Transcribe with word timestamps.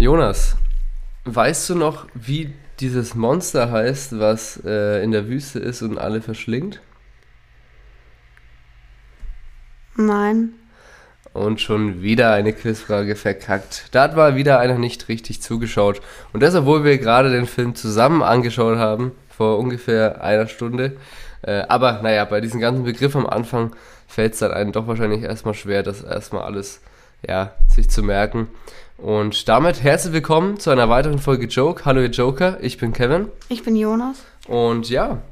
Jonas, 0.00 0.56
weißt 1.26 1.68
du 1.68 1.74
noch, 1.74 2.06
wie 2.14 2.54
dieses 2.80 3.14
Monster 3.14 3.70
heißt, 3.70 4.18
was 4.18 4.58
äh, 4.64 5.04
in 5.04 5.10
der 5.10 5.28
Wüste 5.28 5.58
ist 5.58 5.82
und 5.82 5.98
alle 5.98 6.22
verschlingt? 6.22 6.80
Nein. 9.96 10.54
Und 11.34 11.60
schon 11.60 12.00
wieder 12.00 12.32
eine 12.32 12.54
Quizfrage 12.54 13.14
verkackt. 13.14 13.88
Da 13.90 14.04
hat 14.04 14.16
mal 14.16 14.36
wieder 14.36 14.58
einer 14.58 14.78
nicht 14.78 15.08
richtig 15.08 15.42
zugeschaut. 15.42 16.00
Und 16.32 16.42
das, 16.42 16.54
obwohl 16.54 16.82
wir 16.82 16.96
gerade 16.96 17.30
den 17.30 17.44
Film 17.44 17.74
zusammen 17.74 18.22
angeschaut 18.22 18.78
haben, 18.78 19.12
vor 19.28 19.58
ungefähr 19.58 20.24
einer 20.24 20.46
Stunde. 20.46 20.96
Äh, 21.42 21.64
aber 21.68 22.00
naja, 22.00 22.24
bei 22.24 22.40
diesem 22.40 22.58
ganzen 22.58 22.84
Begriff 22.84 23.14
am 23.14 23.26
Anfang 23.26 23.76
fällt 24.08 24.32
es 24.32 24.38
dann 24.38 24.52
einem 24.52 24.72
doch 24.72 24.86
wahrscheinlich 24.86 25.24
erstmal 25.24 25.52
schwer, 25.52 25.82
das 25.82 26.02
erstmal 26.02 26.44
alles 26.44 26.80
ja, 27.28 27.52
sich 27.68 27.90
zu 27.90 28.02
merken. 28.02 28.48
Und 29.02 29.48
damit 29.48 29.82
herzlich 29.82 30.12
willkommen 30.12 30.60
zu 30.60 30.68
einer 30.68 30.90
weiteren 30.90 31.18
Folge 31.18 31.46
Joke. 31.46 31.86
Hallo 31.86 32.02
ihr 32.02 32.10
Joker, 32.10 32.58
ich 32.60 32.76
bin 32.76 32.92
Kevin. 32.92 33.28
Ich 33.48 33.62
bin 33.62 33.74
Jonas. 33.74 34.18
Und 34.46 34.90
ja, 34.90 35.22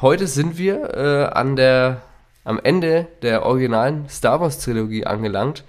heute 0.00 0.26
sind 0.26 0.58
wir 0.58 0.92
äh, 0.96 1.32
an 1.32 1.54
der 1.54 2.02
am 2.42 2.58
Ende 2.60 3.06
der 3.22 3.46
originalen 3.46 4.08
Star 4.08 4.40
Wars 4.40 4.58
Trilogie 4.58 5.06
angelangt. 5.06 5.62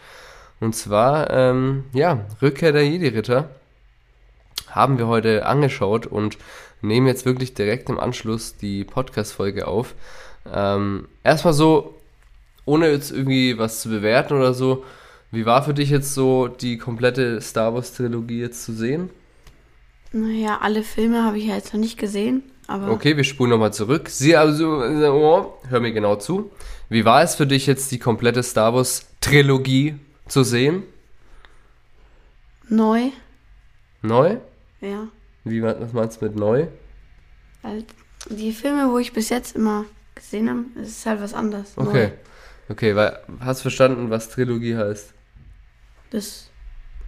Und 0.62 0.76
zwar, 0.76 1.30
ähm, 1.30 1.84
ja, 1.94 2.26
Rückkehr 2.41 2.72
der 2.72 2.88
Jedi-Ritter 2.88 3.50
haben 4.72 4.98
wir 4.98 5.05
heute 5.05 5.46
angeschaut 5.46 6.08
und 6.08 6.40
nehmen 6.82 7.05
jetzt 7.05 7.24
wirklich 7.24 7.54
direkt 7.54 7.88
im 7.88 7.99
Anschluss 7.99 8.58
die 8.58 8.84
Podcast-Folge 8.84 9.68
auf. 9.68 9.94
Ähm, 10.52 11.08
erstmal 11.24 11.54
so, 11.54 11.94
ohne 12.66 12.90
jetzt 12.90 13.12
irgendwie 13.12 13.60
was 13.60 13.80
zu 13.80 13.90
bewerten 13.90 14.34
oder 14.34 14.55
so, 14.55 14.84
wie 15.34 15.48
war 15.48 15.64
für 15.64 15.73
dich 15.73 15.90
jetzt 15.90 16.14
so 16.14 16.48
die 16.48 16.78
komplette 16.78 17.41
Star 17.41 17.74
Wars 17.74 17.94
Trilogie 17.94 18.40
jetzt 18.40 18.64
zu 18.64 18.72
sehen? 18.72 19.10
Naja, 20.12 20.60
alle 20.62 20.84
Filme 20.84 21.24
habe 21.24 21.40
ich 21.40 21.46
ja 21.46 21.55
jetzt 21.55 21.74
noch 21.74 21.80
nicht 21.80 21.98
gesehen. 21.98 22.44
Aber 22.68 22.91
okay, 22.91 23.18
wir 23.18 23.24
spulen 23.24 23.49
nochmal 23.49 23.74
zurück. 23.74 24.10
Sie 24.10 24.35
also, 24.35 24.84
oh, 24.84 25.54
hör 25.68 25.80
mir 25.80 25.91
genau 25.91 26.18
zu. 26.18 26.52
Wie 26.88 27.04
war 27.04 27.24
es 27.24 27.34
für 27.34 27.48
dich 27.48 27.66
jetzt 27.66 27.91
die 27.91 27.98
komplette 27.98 28.44
Star 28.44 28.76
Wars 28.76 29.07
Trilogie 29.22 29.96
zu 30.27 30.44
sehen? 30.44 30.84
Neu. 32.70 33.10
Neu? 34.04 34.38
Ja. 34.82 35.07
Wie 35.46 35.63
was 35.63 35.94
meinst 35.94 36.22
du 36.22 36.26
mit 36.26 36.35
neu? 36.35 36.68
Halt 37.63 37.85
die 38.29 38.54
Filme, 38.54 38.91
wo 38.91 39.00
ich 39.00 39.13
bis 39.13 39.29
jetzt 39.29 39.55
immer 39.55 39.85
gesehen 40.13 40.48
habe, 40.48 40.79
ist 40.79 41.05
halt 41.07 41.22
was 41.22 41.34
anderes. 41.34 41.74
Okay. 41.76 42.07
Neu. 42.07 42.12
Okay, 42.70 42.96
weil 42.96 43.20
hast 43.40 43.62
du 43.62 43.63
verstanden, 43.63 44.12
was 44.12 44.29
Trilogie 44.29 44.77
heißt? 44.77 45.13
Das 46.14 46.26
ist 46.26 46.52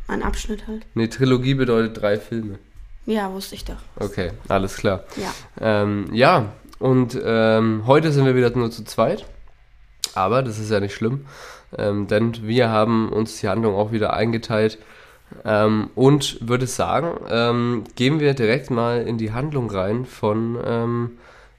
ein 0.07 0.23
Abschnitt 0.23 0.67
halt. 0.67 0.85
Nee, 0.95 1.07
Trilogie 1.07 1.53
bedeutet 1.53 2.01
drei 2.01 2.17
Filme. 2.17 2.57
Ja, 3.05 3.31
wusste 3.31 3.53
ich 3.53 3.63
doch. 3.63 3.77
Okay, 3.99 4.31
alles 4.47 4.77
klar. 4.77 5.03
Ja. 5.15 5.33
Ähm, 5.61 6.07
ja, 6.11 6.53
und 6.79 7.17
ähm, 7.23 7.83
heute 7.85 8.11
sind 8.11 8.25
wir 8.25 8.35
wieder 8.35 8.49
nur 8.49 8.71
zu 8.71 8.83
zweit. 8.83 9.25
Aber 10.15 10.41
das 10.41 10.57
ist 10.57 10.71
ja 10.71 10.79
nicht 10.79 10.95
schlimm, 10.95 11.27
ähm, 11.77 12.07
denn 12.07 12.47
wir 12.47 12.69
haben 12.69 13.09
uns 13.09 13.39
die 13.41 13.47
Handlung 13.47 13.75
auch 13.75 13.91
wieder 13.91 14.13
eingeteilt. 14.13 14.79
Ähm, 15.43 15.91
und 15.93 16.47
würde 16.47 16.65
sagen, 16.65 17.19
ähm, 17.29 17.83
gehen 17.95 18.19
wir 18.19 18.33
direkt 18.33 18.71
mal 18.71 19.05
in 19.05 19.19
die 19.19 19.33
Handlung 19.33 19.69
rein 19.69 20.05
von 20.05 20.57
ähm, 20.65 21.11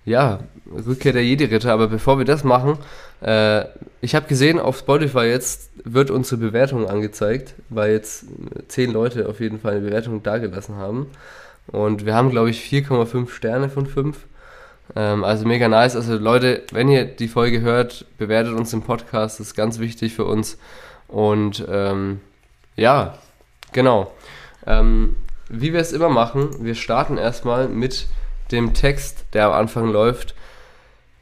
ja, 0.06 0.38
Rückkehr 0.86 1.12
der 1.12 1.24
Jedi-Ritter. 1.24 1.72
Aber 1.72 1.88
bevor 1.88 2.16
wir 2.16 2.24
das 2.24 2.44
machen, 2.44 2.78
äh, 3.20 3.64
ich 4.00 4.14
habe 4.14 4.28
gesehen, 4.28 4.58
auf 4.58 4.78
Spotify 4.78 5.24
jetzt 5.24 5.70
wird 5.84 6.10
unsere 6.10 6.40
Bewertung 6.40 6.88
angezeigt, 6.88 7.54
weil 7.68 7.92
jetzt 7.92 8.24
zehn 8.68 8.92
Leute 8.92 9.28
auf 9.28 9.40
jeden 9.40 9.60
Fall 9.60 9.72
eine 9.72 9.80
Bewertung 9.82 10.22
dagelassen 10.22 10.76
haben. 10.76 11.08
Und 11.66 12.06
wir 12.06 12.14
haben, 12.14 12.30
glaube 12.30 12.50
ich, 12.50 12.60
4,5 12.60 13.28
Sterne 13.28 13.68
von 13.68 13.86
5. 13.86 14.16
Ähm, 14.94 15.24
also 15.24 15.44
mega 15.44 15.68
nice. 15.68 15.96
Also 15.96 16.16
Leute, 16.16 16.62
wenn 16.72 16.88
ihr 16.88 17.04
die 17.04 17.28
Folge 17.28 17.60
hört, 17.60 18.06
bewertet 18.16 18.54
uns 18.54 18.72
im 18.72 18.82
Podcast. 18.82 19.40
Das 19.40 19.48
ist 19.48 19.54
ganz 19.54 19.80
wichtig 19.80 20.14
für 20.14 20.24
uns. 20.24 20.56
Und 21.08 21.64
ähm, 21.68 22.20
ja, 22.76 23.18
genau. 23.72 24.12
Ähm, 24.66 25.16
wie 25.48 25.72
wir 25.72 25.80
es 25.80 25.92
immer 25.92 26.08
machen, 26.08 26.50
wir 26.60 26.74
starten 26.74 27.18
erstmal 27.18 27.68
mit 27.68 28.06
dem 28.50 28.74
Text, 28.74 29.26
der 29.32 29.46
am 29.46 29.52
Anfang 29.52 29.90
läuft. 29.90 30.34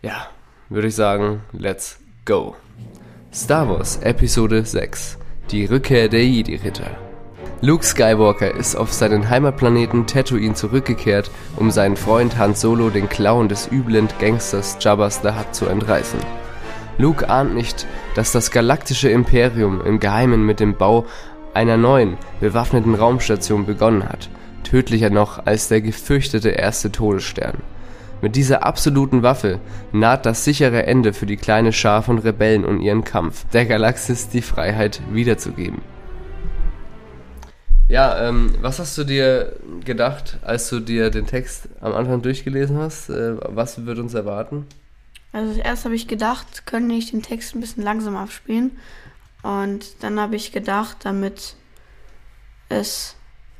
Ja, 0.02 0.28
würde 0.68 0.88
ich 0.88 0.94
sagen, 0.94 1.42
let's 1.52 1.98
go. 2.24 2.56
Star 3.32 3.68
Wars 3.68 3.96
Episode 3.98 4.64
6. 4.64 5.18
Die 5.50 5.64
Rückkehr 5.64 6.08
der 6.08 6.24
Jedi-Ritter. 6.26 6.90
Luke 7.60 7.84
Skywalker 7.84 8.54
ist 8.54 8.76
auf 8.76 8.92
seinen 8.92 9.30
Heimatplaneten 9.30 10.06
Tatooine 10.06 10.54
zurückgekehrt, 10.54 11.30
um 11.56 11.70
seinen 11.70 11.96
Freund 11.96 12.36
Han 12.36 12.54
Solo 12.54 12.90
den 12.90 13.08
Klauen 13.08 13.48
des 13.48 13.70
üblen 13.72 14.08
Gangsters 14.18 14.76
Jabba's 14.80 15.20
the 15.22 15.30
Hutt 15.30 15.54
zu 15.54 15.66
entreißen. 15.66 16.20
Luke 16.98 17.28
ahnt 17.28 17.54
nicht, 17.54 17.86
dass 18.14 18.32
das 18.32 18.50
galaktische 18.50 19.08
Imperium 19.08 19.80
im 19.80 19.98
Geheimen 19.98 20.44
mit 20.44 20.60
dem 20.60 20.76
Bau 20.76 21.06
einer 21.54 21.76
neuen, 21.76 22.18
bewaffneten 22.40 22.94
Raumstation 22.94 23.64
begonnen 23.64 24.08
hat, 24.08 24.28
tödlicher 24.64 25.10
noch 25.10 25.46
als 25.46 25.68
der 25.68 25.80
gefürchtete 25.80 26.48
erste 26.48 26.90
Todesstern. 26.90 27.58
Mit 28.20 28.36
dieser 28.36 28.64
absoluten 28.64 29.22
Waffe 29.22 29.60
naht 29.92 30.24
das 30.24 30.44
sichere 30.44 30.86
Ende 30.86 31.12
für 31.12 31.26
die 31.26 31.36
kleine 31.36 31.72
Schar 31.72 32.02
von 32.02 32.18
Rebellen 32.18 32.64
und 32.64 32.80
ihren 32.80 33.04
Kampf, 33.04 33.44
der 33.52 33.66
Galaxis 33.66 34.28
die 34.28 34.42
Freiheit 34.42 35.02
wiederzugeben. 35.12 35.82
Ja, 37.88 38.28
ähm, 38.28 38.54
was 38.62 38.78
hast 38.78 38.96
du 38.96 39.04
dir 39.04 39.56
gedacht, 39.84 40.38
als 40.42 40.70
du 40.70 40.80
dir 40.80 41.10
den 41.10 41.26
Text 41.26 41.68
am 41.80 41.92
Anfang 41.92 42.22
durchgelesen 42.22 42.78
hast? 42.78 43.10
Äh, 43.10 43.36
was 43.40 43.84
wird 43.84 43.98
uns 43.98 44.14
erwarten? 44.14 44.66
Also 45.32 45.60
erst 45.60 45.84
habe 45.84 45.94
ich 45.94 46.08
gedacht, 46.08 46.64
könnte 46.64 46.94
ich 46.94 47.10
den 47.10 47.20
Text 47.20 47.54
ein 47.54 47.60
bisschen 47.60 47.82
langsam 47.82 48.16
abspielen. 48.16 48.70
Und 49.42 50.02
dann 50.02 50.18
habe 50.18 50.36
ich 50.36 50.52
gedacht, 50.52 50.98
damit 51.02 51.56
es 52.70 53.16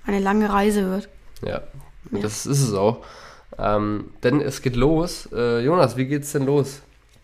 eine 0.07 0.19
lange 0.19 0.53
Reise 0.53 0.91
wird. 0.91 1.09
Ja, 1.43 1.63
ja. 2.11 2.21
das 2.21 2.47
ist 2.47 2.63
es 2.63 2.75
auch. 2.75 3.05
Ähm, 3.59 4.11
denn 4.23 4.41
es 4.41 4.63
geht 4.63 4.77
los. 4.77 5.29
Äh, 5.33 5.61
Jonas, 5.61 5.97
wie 5.97 6.07
geht's 6.07 6.33
denn 6.33 6.47
los? 6.47 6.83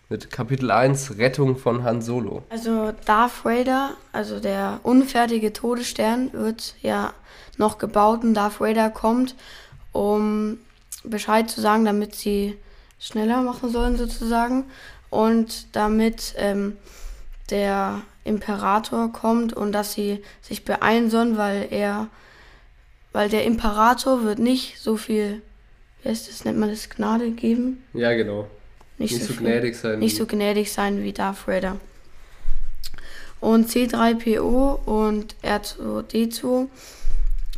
Mit 0.08 0.30
Kapitel 0.30 0.70
1, 0.70 1.18
Rettung 1.18 1.56
von 1.56 1.84
Han 1.84 2.02
Solo. 2.02 2.42
Also 2.50 2.92
Darth 3.04 3.44
Vader, 3.44 3.90
also 4.12 4.40
der 4.40 4.80
unfertige 4.82 5.52
Todesstern, 5.52 6.32
wird 6.32 6.74
ja 6.82 7.12
noch 7.58 7.78
gebaut 7.78 8.24
und 8.24 8.34
Darth 8.34 8.60
Vader 8.60 8.90
kommt, 8.90 9.36
um 9.92 10.58
Bescheid 11.04 11.48
zu 11.48 11.60
sagen, 11.60 11.84
damit 11.84 12.14
sie 12.14 12.58
schneller 12.98 13.42
machen 13.42 13.70
sollen 13.70 13.96
sozusagen. 13.96 14.64
Und 15.10 15.74
damit 15.76 16.34
ähm, 16.36 16.76
der 17.50 18.02
Imperator 18.24 19.12
kommt 19.12 19.52
und 19.52 19.72
dass 19.72 19.92
sie 19.92 20.22
sich 20.40 20.64
beeilen 20.64 21.10
sollen, 21.10 21.36
weil 21.36 21.68
er, 21.70 22.08
weil 23.12 23.28
der 23.28 23.44
Imperator 23.44 24.22
wird 24.24 24.38
nicht 24.38 24.78
so 24.78 24.96
viel, 24.96 25.42
wie 26.02 26.08
heißt 26.08 26.28
das, 26.28 26.44
nennt 26.44 26.58
man 26.58 26.68
das, 26.68 26.88
Gnade 26.88 27.30
geben? 27.30 27.82
Ja, 27.92 28.14
genau. 28.14 28.48
Nicht, 28.98 29.14
nicht 29.14 29.26
so, 29.26 29.34
so 29.34 29.40
gnädig 29.40 29.76
sein. 29.76 29.98
Nicht 29.98 30.16
so 30.16 30.26
gnädig 30.26 30.72
sein 30.72 31.02
wie 31.02 31.12
Darth 31.12 31.48
Vader. 31.48 31.76
Und 33.40 33.70
C3PO 33.70 34.84
und 34.84 35.34
R2D2 35.42 36.68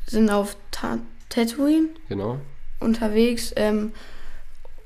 sind 0.06 0.30
auf 0.30 0.56
Ta 0.70 0.98
Tatooine 1.28 1.88
genau. 2.08 2.38
unterwegs 2.78 3.52
ähm, 3.56 3.92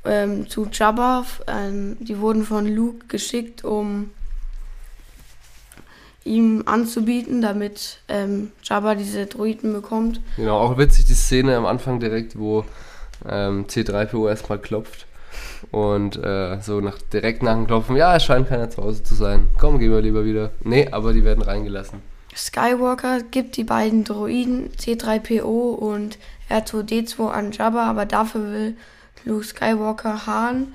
ähm, 0.04 0.48
zu 0.48 0.68
Jabba. 0.72 1.26
Ähm, 1.46 1.96
die 2.00 2.18
wurden 2.18 2.44
von 2.44 2.66
Luke 2.66 3.06
geschickt, 3.08 3.64
um 3.64 4.10
ihm 6.26 6.64
anzubieten, 6.66 7.40
damit 7.40 8.00
ähm, 8.08 8.50
Jabba 8.62 8.94
diese 8.94 9.26
Droiden 9.26 9.72
bekommt. 9.72 10.20
Genau, 10.36 10.58
auch 10.58 10.76
witzig 10.76 11.06
die 11.06 11.14
Szene 11.14 11.56
am 11.56 11.66
Anfang 11.66 12.00
direkt, 12.00 12.38
wo 12.38 12.64
ähm, 13.28 13.66
C3PO 13.66 14.28
erstmal 14.28 14.58
klopft 14.58 15.06
und 15.70 16.16
äh, 16.22 16.60
so 16.60 16.80
nach, 16.80 16.98
direkt 17.12 17.42
nach 17.42 17.54
dem 17.54 17.66
Klopfen, 17.66 17.96
ja, 17.96 18.16
es 18.16 18.24
scheint 18.24 18.48
keiner 18.48 18.70
zu 18.70 18.82
Hause 18.82 19.02
zu 19.02 19.14
sein. 19.14 19.48
Komm, 19.58 19.78
gehen 19.78 19.90
wir 19.90 20.00
lieber 20.00 20.24
wieder. 20.24 20.50
Nee, 20.62 20.88
aber 20.90 21.12
die 21.12 21.24
werden 21.24 21.42
reingelassen. 21.42 22.00
Skywalker 22.34 23.22
gibt 23.22 23.56
die 23.56 23.64
beiden 23.64 24.04
Droiden 24.04 24.70
C3PO 24.72 25.74
und 25.74 26.18
R2D2 26.50 27.30
an 27.30 27.52
Jabba, 27.52 27.88
aber 27.88 28.04
dafür 28.04 28.52
will 28.52 28.76
Luke 29.24 29.44
Skywalker 29.44 30.26
Han 30.26 30.74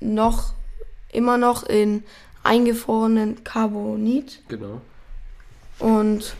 noch 0.00 0.54
immer 1.12 1.36
noch 1.36 1.64
in 1.64 2.02
eingefrorenen 2.42 3.44
Carbonit. 3.44 4.40
Genau. 4.48 4.80
Und 5.82 6.36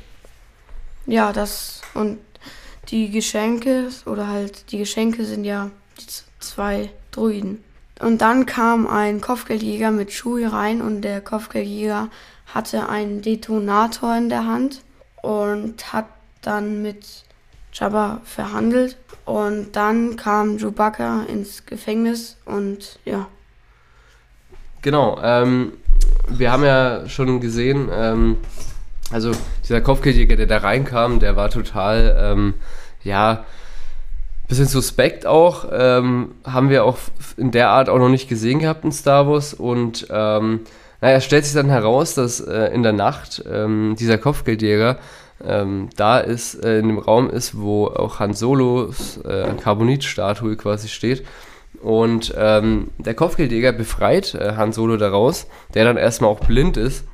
ja, 1.07 1.33
das 1.33 1.83
und 1.95 2.21
die 2.89 3.11
Geschenke 3.11 3.89
oder 4.07 4.29
halt 4.29 4.71
die 4.71 4.79
Geschenke 4.79 5.25
sind 5.25 5.45
ja 5.45 5.71
die 5.99 6.07
zwei 6.39 6.91
Druiden. 7.11 7.63
Und 8.01 8.21
dann 8.21 8.47
kam 8.47 8.87
ein 8.87 9.21
Kopfgeldjäger 9.21 9.91
mit 9.91 10.13
Schuhe 10.13 10.53
rein 10.53 10.81
und 10.81 11.03
der 11.03 11.21
Kopfgeldjäger 11.21 12.09
hatte 12.47 12.89
einen 12.89 13.23
Detonator 13.23 14.17
in 14.17 14.29
der 14.29 14.47
Hand 14.47 14.83
und 15.23 15.93
hat 15.93 16.07
dann 16.43 16.83
mit 16.83 17.25
Jabba 17.73 18.21
verhandelt. 18.25 18.97
Und 19.25 19.73
dann 19.73 20.17
kam 20.17 20.59
Chewbacca 20.59 21.25
ins 21.25 21.67
Gefängnis 21.67 22.37
und 22.45 22.99
ja. 23.05 23.29
Genau, 24.83 25.19
ähm, 25.23 25.73
wir 26.29 26.51
haben 26.51 26.65
ja 26.65 27.09
schon 27.09 27.41
gesehen, 27.41 27.89
ähm, 27.93 28.39
also 29.13 29.33
dieser 29.63 29.81
Kopfgeldjäger, 29.81 30.37
der 30.37 30.47
da 30.47 30.59
reinkam, 30.59 31.21
der 31.21 31.37
war 31.37 31.51
total, 31.51 32.17
ähm, 32.19 32.55
ja, 33.05 33.45
bisschen 34.49 34.67
suspekt 34.67 35.27
auch. 35.27 35.67
Ähm, 35.73 36.33
haben 36.45 36.69
wir 36.69 36.85
auch 36.85 36.99
in 37.37 37.51
der 37.53 37.71
Art 37.71 37.89
auch 37.89 37.99
noch 37.99 38.09
nicht 38.09 38.29
gesehen 38.29 38.59
gehabt 38.59 38.85
in 38.85 38.93
Star 38.93 39.27
Wars. 39.27 39.55
Und 39.55 40.07
ähm, 40.11 40.61
naja, 41.01 41.21
stellt 41.21 41.45
sich 41.45 41.55
dann 41.55 41.71
heraus, 41.71 42.15
dass 42.15 42.41
äh, 42.41 42.67
in 42.67 42.83
der 42.83 42.93
Nacht 42.93 43.43
ähm, 43.51 43.97
dieser 43.99 44.19
Kopfgeldjäger 44.19 44.99
ähm, 45.45 45.89
da 45.97 46.19
ist, 46.19 46.63
äh, 46.63 46.79
in 46.79 46.89
dem 46.89 46.99
Raum 46.99 47.31
ist, 47.31 47.59
wo 47.59 47.87
auch 47.87 48.21
Han 48.21 48.35
Solos 48.35 49.19
äh, 49.25 49.55
Carbonit-Statue 49.61 50.57
quasi 50.57 50.89
steht. 50.89 51.25
Und 51.83 52.35
ähm, 52.37 52.89
der 52.99 53.15
Kopfgeldjäger 53.15 53.73
befreit 53.73 54.35
äh, 54.35 54.53
Han 54.57 54.73
Solo 54.73 54.97
daraus, 54.97 55.47
der 55.75 55.85
dann 55.85 55.97
erstmal 55.97 56.31
auch 56.31 56.41
blind 56.41 56.77
ist. 56.77 57.05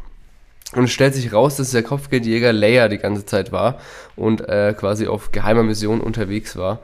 Und 0.74 0.84
es 0.84 0.90
stellt 0.90 1.14
sich 1.14 1.32
raus, 1.32 1.56
dass 1.56 1.70
der 1.70 1.82
Kopfgeldjäger 1.82 2.52
Leia 2.52 2.88
die 2.88 2.98
ganze 2.98 3.24
Zeit 3.24 3.52
war 3.52 3.78
und 4.16 4.46
äh, 4.48 4.74
quasi 4.78 5.06
auf 5.06 5.32
geheimer 5.32 5.62
Mission 5.62 6.00
unterwegs 6.00 6.56
war. 6.56 6.80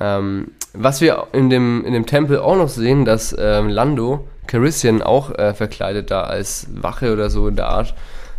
Ähm, 0.00 0.48
was 0.72 1.00
wir 1.00 1.28
in 1.32 1.50
dem, 1.50 1.84
in 1.84 1.92
dem 1.92 2.06
Tempel 2.06 2.38
auch 2.38 2.56
noch 2.56 2.68
sehen, 2.68 3.04
dass 3.04 3.34
ähm, 3.38 3.68
Lando, 3.68 4.26
Carissian 4.46 5.02
auch 5.02 5.30
äh, 5.38 5.54
verkleidet 5.54 6.10
da 6.10 6.22
als 6.22 6.66
Wache 6.74 7.12
oder 7.12 7.30
so 7.30 7.46
in 7.48 7.56
der 7.56 7.68
Art 7.68 7.94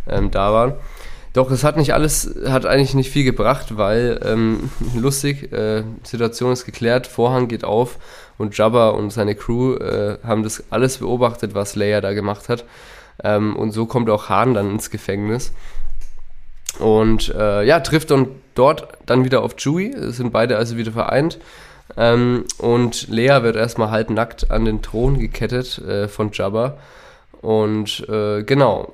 ähm, 0.06 0.30
da 0.30 0.52
waren. 0.52 0.74
Doch 1.32 1.50
es 1.50 1.64
hat 1.64 1.76
nicht 1.76 1.94
alles, 1.94 2.32
hat 2.46 2.66
eigentlich 2.66 2.94
nicht 2.94 3.10
viel 3.10 3.24
gebracht, 3.24 3.76
weil 3.76 4.20
ähm, 4.24 4.70
lustig, 4.94 5.52
äh, 5.52 5.82
Situation 6.02 6.52
ist 6.52 6.64
geklärt, 6.64 7.06
Vorhang 7.06 7.48
geht 7.48 7.64
auf 7.64 7.98
und 8.36 8.56
Jabba 8.56 8.90
und 8.90 9.10
seine 9.10 9.34
Crew 9.34 9.74
äh, 9.76 10.18
haben 10.24 10.42
das 10.42 10.64
alles 10.70 10.98
beobachtet, 10.98 11.54
was 11.54 11.74
Leia 11.74 12.00
da 12.00 12.12
gemacht 12.12 12.48
hat. 12.48 12.64
Ähm, 13.22 13.56
und 13.56 13.72
so 13.72 13.86
kommt 13.86 14.10
auch 14.10 14.28
Han 14.28 14.54
dann 14.54 14.70
ins 14.70 14.90
Gefängnis. 14.90 15.52
Und 16.78 17.32
äh, 17.34 17.64
ja, 17.64 17.80
trifft 17.80 18.10
dann 18.10 18.28
dort 18.54 18.88
dann 19.06 19.24
wieder 19.24 19.42
auf 19.42 19.56
Chewie, 19.56 19.94
sind 20.10 20.32
beide 20.32 20.56
also 20.56 20.76
wieder 20.76 20.92
vereint. 20.92 21.38
Ähm, 21.96 22.44
und 22.58 23.08
Leia 23.08 23.42
wird 23.42 23.56
erstmal 23.56 23.90
halbnackt 23.90 24.50
an 24.50 24.64
den 24.64 24.82
Thron 24.82 25.18
gekettet 25.18 25.78
äh, 25.78 26.08
von 26.08 26.30
Jabba. 26.32 26.78
Und 27.42 28.08
äh, 28.08 28.42
genau, 28.42 28.92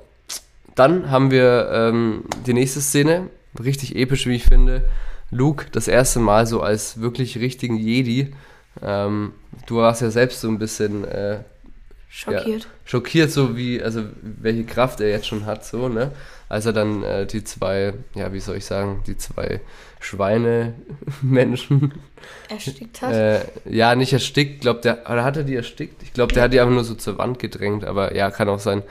dann 0.75 1.09
haben 1.09 1.31
wir 1.31 1.69
ähm, 1.71 2.23
die 2.45 2.53
nächste 2.53 2.81
Szene, 2.81 3.27
richtig 3.63 3.95
episch, 3.95 4.27
wie 4.27 4.35
ich 4.35 4.43
finde. 4.43 4.83
Luke 5.29 5.65
das 5.71 5.87
erste 5.87 6.19
Mal 6.19 6.45
so 6.45 6.61
als 6.61 6.99
wirklich 6.99 7.39
richtigen 7.39 7.77
Jedi. 7.77 8.33
Ähm, 8.81 9.33
du 9.65 9.77
warst 9.77 10.01
ja 10.01 10.11
selbst 10.11 10.41
so 10.41 10.49
ein 10.49 10.59
bisschen 10.59 11.05
äh, 11.05 11.39
schockiert. 12.11 12.63
Ja, 12.63 12.69
schockiert, 12.85 13.31
so 13.31 13.57
wie, 13.57 13.81
also 13.81 14.03
welche 14.21 14.65
Kraft 14.65 15.01
er 15.01 15.09
jetzt 15.09 15.25
schon 15.25 15.45
hat, 15.45 15.65
so, 15.65 15.89
ne? 15.89 16.11
Als 16.49 16.65
er 16.65 16.73
dann 16.73 17.01
äh, 17.03 17.25
die 17.25 17.43
zwei, 17.43 17.93
ja, 18.13 18.33
wie 18.33 18.41
soll 18.41 18.57
ich 18.57 18.65
sagen, 18.65 19.03
die 19.07 19.17
zwei 19.17 19.61
Schweine-Menschen 20.01 21.93
erstickt 22.49 23.01
hat. 23.01 23.13
Äh, 23.13 23.39
ja, 23.65 23.95
nicht 23.95 24.11
erstickt, 24.11 24.61
glaubt 24.61 24.85
der, 24.85 25.09
oder 25.09 25.23
hat 25.23 25.37
er 25.37 25.43
die 25.43 25.55
erstickt? 25.55 26.03
Ich 26.03 26.13
glaube, 26.13 26.33
der 26.33 26.43
hat 26.43 26.53
die 26.53 26.59
einfach 26.59 26.73
nur 26.73 26.83
so 26.83 26.95
zur 26.95 27.17
Wand 27.17 27.39
gedrängt, 27.39 27.85
aber 27.85 28.13
ja, 28.15 28.29
kann 28.29 28.49
auch 28.49 28.59
sein 28.59 28.83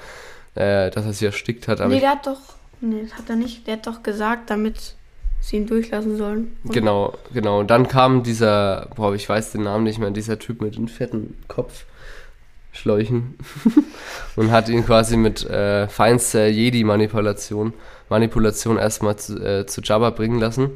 äh, 0.54 0.90
dass 0.90 1.04
er 1.04 1.12
sie 1.12 1.26
erstickt 1.26 1.68
hat. 1.68 1.86
nee, 1.88 2.00
der 2.00 2.10
hat 2.10 2.26
doch, 2.26 2.40
nee, 2.80 3.02
das 3.02 3.18
hat 3.18 3.28
er 3.28 3.36
nicht, 3.36 3.66
der 3.66 3.74
hat 3.74 3.86
doch 3.86 4.02
gesagt, 4.02 4.50
damit 4.50 4.94
sie 5.40 5.56
ihn 5.56 5.66
durchlassen 5.66 6.16
sollen. 6.16 6.56
Oder? 6.64 6.74
Genau, 6.74 7.14
genau. 7.32 7.60
Und 7.60 7.70
dann 7.70 7.88
kam 7.88 8.22
dieser, 8.22 8.88
boah, 8.96 9.14
ich 9.14 9.28
weiß 9.28 9.52
den 9.52 9.62
Namen 9.62 9.84
nicht 9.84 9.98
mehr, 9.98 10.10
dieser 10.10 10.38
Typ 10.38 10.60
mit 10.60 10.76
dem 10.76 10.88
fetten 10.88 11.38
Kopf. 11.48 11.84
Schläuchen. 12.72 13.36
Und 14.36 14.50
hat 14.50 14.68
ihn 14.68 14.84
quasi 14.84 15.16
mit 15.16 15.44
äh, 15.44 15.88
feinster 15.88 16.46
Jedi-Manipulation 16.46 17.72
Manipulation 18.10 18.76
erstmal 18.76 19.16
zu, 19.16 19.38
äh, 19.40 19.66
zu 19.66 19.80
Jabba 19.80 20.10
bringen 20.10 20.40
lassen. 20.40 20.70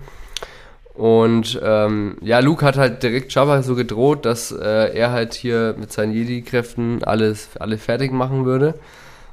Und 0.94 1.60
ähm, 1.62 2.16
ja, 2.20 2.38
Luke 2.38 2.64
hat 2.64 2.76
halt 2.76 3.02
direkt 3.02 3.34
Jabba 3.34 3.62
so 3.62 3.74
gedroht, 3.74 4.24
dass 4.24 4.52
äh, 4.52 4.94
er 4.96 5.10
halt 5.10 5.34
hier 5.34 5.74
mit 5.76 5.92
seinen 5.92 6.12
Jedi-Kräften 6.12 7.02
alles 7.02 7.48
alle 7.58 7.78
fertig 7.78 8.12
machen 8.12 8.44
würde. 8.44 8.74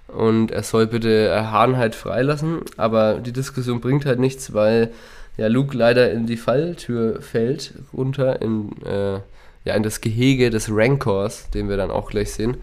Und 0.07 0.51
er 0.51 0.63
soll 0.63 0.87
bitte 0.87 1.51
Hahn 1.51 1.77
halt 1.77 1.95
freilassen, 1.95 2.61
aber 2.75 3.15
die 3.15 3.31
Diskussion 3.31 3.79
bringt 3.79 4.05
halt 4.05 4.19
nichts, 4.19 4.53
weil 4.53 4.91
ja 5.37 5.47
Luke 5.47 5.77
leider 5.77 6.11
in 6.11 6.25
die 6.25 6.35
Falltür 6.35 7.21
fällt, 7.21 7.75
runter 7.93 8.41
in, 8.41 8.71
äh, 8.83 9.19
ja, 9.63 9.75
in 9.75 9.83
das 9.83 10.01
Gehege 10.01 10.49
des 10.49 10.69
Rancors, 10.71 11.49
den 11.51 11.69
wir 11.69 11.77
dann 11.77 11.91
auch 11.91 12.09
gleich 12.09 12.33
sehen. 12.33 12.57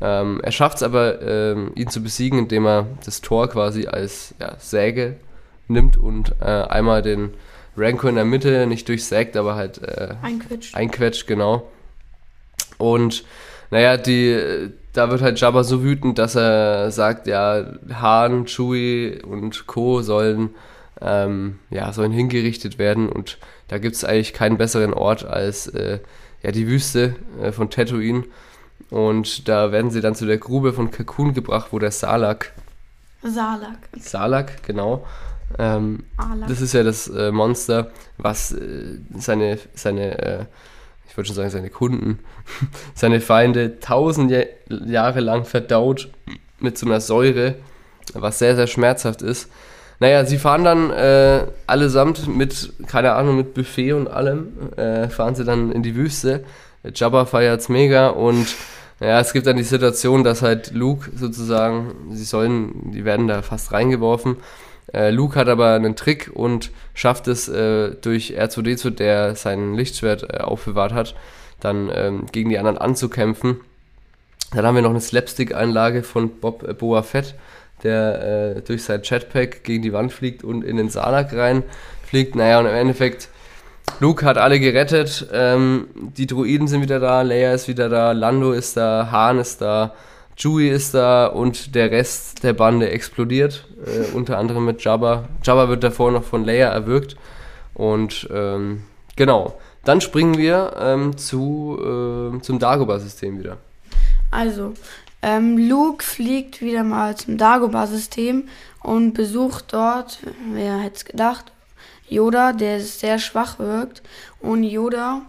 Ähm, 0.00 0.40
er 0.42 0.52
schafft 0.52 0.78
es 0.78 0.82
aber, 0.82 1.22
ähm, 1.22 1.72
ihn 1.74 1.88
zu 1.88 2.02
besiegen, 2.02 2.40
indem 2.40 2.66
er 2.66 2.86
das 3.04 3.20
Tor 3.20 3.48
quasi 3.48 3.86
als 3.86 4.34
ja, 4.38 4.56
Säge 4.58 5.16
nimmt 5.68 5.96
und 5.96 6.34
äh, 6.40 6.44
einmal 6.44 7.02
den 7.02 7.32
Rancor 7.76 8.10
in 8.10 8.16
der 8.16 8.24
Mitte 8.24 8.66
nicht 8.66 8.88
durchsägt, 8.88 9.36
aber 9.36 9.54
halt 9.54 9.82
äh, 9.82 10.14
einquetscht. 10.22 10.74
einquetscht, 10.74 11.26
genau. 11.26 11.70
Und 12.78 13.24
naja, 13.70 13.96
die, 13.96 14.70
da 14.92 15.10
wird 15.10 15.22
halt 15.22 15.40
Jabba 15.40 15.64
so 15.64 15.82
wütend, 15.82 16.18
dass 16.18 16.36
er 16.36 16.90
sagt, 16.90 17.26
ja, 17.26 17.64
Han, 18.00 18.46
Chewie 18.46 19.22
und 19.22 19.66
Co. 19.66 20.02
sollen, 20.02 20.54
ähm, 21.00 21.58
ja, 21.70 21.92
sollen 21.92 22.12
hingerichtet 22.12 22.78
werden 22.78 23.08
und 23.08 23.38
da 23.68 23.78
gibt 23.78 23.96
es 23.96 24.04
eigentlich 24.04 24.32
keinen 24.32 24.56
besseren 24.56 24.94
Ort 24.94 25.24
als 25.24 25.66
äh, 25.68 25.98
ja, 26.42 26.52
die 26.52 26.66
Wüste 26.66 27.16
äh, 27.42 27.52
von 27.52 27.70
Tatooine. 27.70 28.24
Und 28.90 29.48
da 29.48 29.72
werden 29.72 29.90
sie 29.90 30.00
dann 30.00 30.14
zu 30.14 30.26
der 30.26 30.38
Grube 30.38 30.72
von 30.72 30.90
Kakun 30.90 31.34
gebracht, 31.34 31.68
wo 31.72 31.78
der 31.78 31.90
Salak. 31.90 32.52
Salak. 33.22 33.78
Salak, 33.98 34.62
genau. 34.62 35.04
Ähm, 35.58 36.04
das 36.48 36.60
ist 36.60 36.72
ja 36.72 36.82
das 36.82 37.08
äh, 37.08 37.32
Monster, 37.32 37.90
was 38.18 38.52
äh, 38.52 38.98
seine, 39.16 39.58
seine 39.74 40.18
äh, 40.18 40.44
ich 41.08 41.16
würde 41.16 41.28
schon 41.28 41.36
sagen, 41.36 41.50
seine 41.50 41.70
Kunden, 41.70 42.18
seine 42.94 43.20
Feinde 43.20 43.80
tausend 43.80 44.32
Jahre 44.68 45.20
lang 45.20 45.44
verdaut 45.44 46.10
mit 46.58 46.76
so 46.76 46.86
einer 46.86 47.00
Säure, 47.00 47.56
was 48.12 48.38
sehr, 48.38 48.54
sehr 48.54 48.66
schmerzhaft 48.66 49.22
ist. 49.22 49.50
Naja, 49.98 50.24
sie 50.24 50.38
fahren 50.38 50.64
dann 50.64 50.90
äh, 50.90 51.46
allesamt 51.66 52.28
mit, 52.28 52.72
keine 52.86 53.12
Ahnung, 53.12 53.36
mit 53.36 53.54
Buffet 53.54 53.92
und 53.92 54.08
allem, 54.08 54.72
äh, 54.76 55.08
fahren 55.08 55.34
sie 55.34 55.44
dann 55.44 55.72
in 55.72 55.82
die 55.82 55.96
Wüste. 55.96 56.44
Jabba 56.94 57.24
feiert's 57.24 57.68
mega 57.68 58.08
und 58.08 58.46
ja, 59.00 59.20
es 59.20 59.32
gibt 59.32 59.46
dann 59.46 59.56
die 59.56 59.62
Situation, 59.62 60.24
dass 60.24 60.42
halt 60.42 60.72
Luke 60.72 61.10
sozusagen, 61.14 61.94
sie 62.12 62.24
sollen, 62.24 62.92
die 62.92 63.04
werden 63.04 63.26
da 63.26 63.42
fast 63.42 63.72
reingeworfen 63.72 64.36
äh, 64.92 65.10
Luke 65.10 65.38
hat 65.38 65.48
aber 65.48 65.74
einen 65.74 65.96
Trick 65.96 66.30
und 66.32 66.70
schafft 66.94 67.28
es 67.28 67.48
äh, 67.48 67.94
durch 68.00 68.38
R2D2, 68.38 68.90
der 68.90 69.34
sein 69.34 69.74
Lichtschwert 69.74 70.22
äh, 70.32 70.38
aufbewahrt 70.38 70.92
hat, 70.92 71.14
dann 71.60 71.90
ähm, 71.92 72.26
gegen 72.32 72.50
die 72.50 72.58
anderen 72.58 72.78
anzukämpfen. 72.78 73.60
Dann 74.52 74.64
haben 74.64 74.76
wir 74.76 74.82
noch 74.82 74.90
eine 74.90 75.00
Slapstick-Einlage 75.00 76.02
von 76.02 76.38
Bob 76.40 76.62
äh, 76.62 76.72
Boa 76.72 77.02
Fett, 77.02 77.34
der 77.82 78.56
äh, 78.56 78.62
durch 78.62 78.84
sein 78.84 79.00
Jetpack 79.02 79.64
gegen 79.64 79.82
die 79.82 79.92
Wand 79.92 80.12
fliegt 80.12 80.44
und 80.44 80.62
in 80.62 80.76
den 80.76 80.88
Salak 80.88 81.32
reinfliegt. 81.32 82.34
Naja, 82.36 82.60
und 82.60 82.66
im 82.66 82.74
Endeffekt, 82.74 83.28
Luke 84.00 84.24
hat 84.24 84.38
alle 84.38 84.58
gerettet. 84.60 85.26
Ähm, 85.32 85.88
die 85.94 86.26
Druiden 86.26 86.68
sind 86.68 86.82
wieder 86.82 87.00
da, 87.00 87.22
Leia 87.22 87.52
ist 87.52 87.68
wieder 87.68 87.88
da, 87.88 88.12
Lando 88.12 88.52
ist 88.52 88.76
da, 88.76 89.08
Han 89.10 89.38
ist 89.38 89.60
da. 89.60 89.94
Chewie 90.36 90.68
ist 90.68 90.92
da 90.92 91.26
und 91.26 91.74
der 91.74 91.90
Rest 91.90 92.44
der 92.44 92.52
Bande 92.52 92.90
explodiert, 92.90 93.66
äh, 93.86 94.14
unter 94.14 94.36
anderem 94.36 94.66
mit 94.66 94.84
Jabba. 94.84 95.24
Jabba 95.42 95.70
wird 95.70 95.82
davor 95.82 96.12
noch 96.12 96.24
von 96.24 96.44
Leia 96.44 96.68
erwürgt. 96.68 97.16
Und 97.72 98.28
ähm, 98.30 98.82
genau, 99.16 99.58
dann 99.84 100.00
springen 100.00 100.36
wir 100.36 100.74
ähm, 100.78 101.16
zu, 101.16 101.78
äh, 101.80 102.40
zum 102.42 102.58
Dagobah-System 102.58 103.38
wieder. 103.38 103.56
Also, 104.30 104.74
ähm, 105.22 105.56
Luke 105.58 106.04
fliegt 106.04 106.60
wieder 106.60 106.84
mal 106.84 107.16
zum 107.16 107.38
Dagobah-System 107.38 108.48
und 108.82 109.12
besucht 109.12 109.72
dort, 109.72 110.20
wer 110.52 110.78
hätte 110.78 110.96
es 110.96 111.04
gedacht, 111.04 111.52
Yoda, 112.08 112.52
der 112.52 112.80
sehr 112.80 113.18
schwach 113.18 113.58
wirkt. 113.58 114.02
Und 114.40 114.62
Yoda 114.62 115.22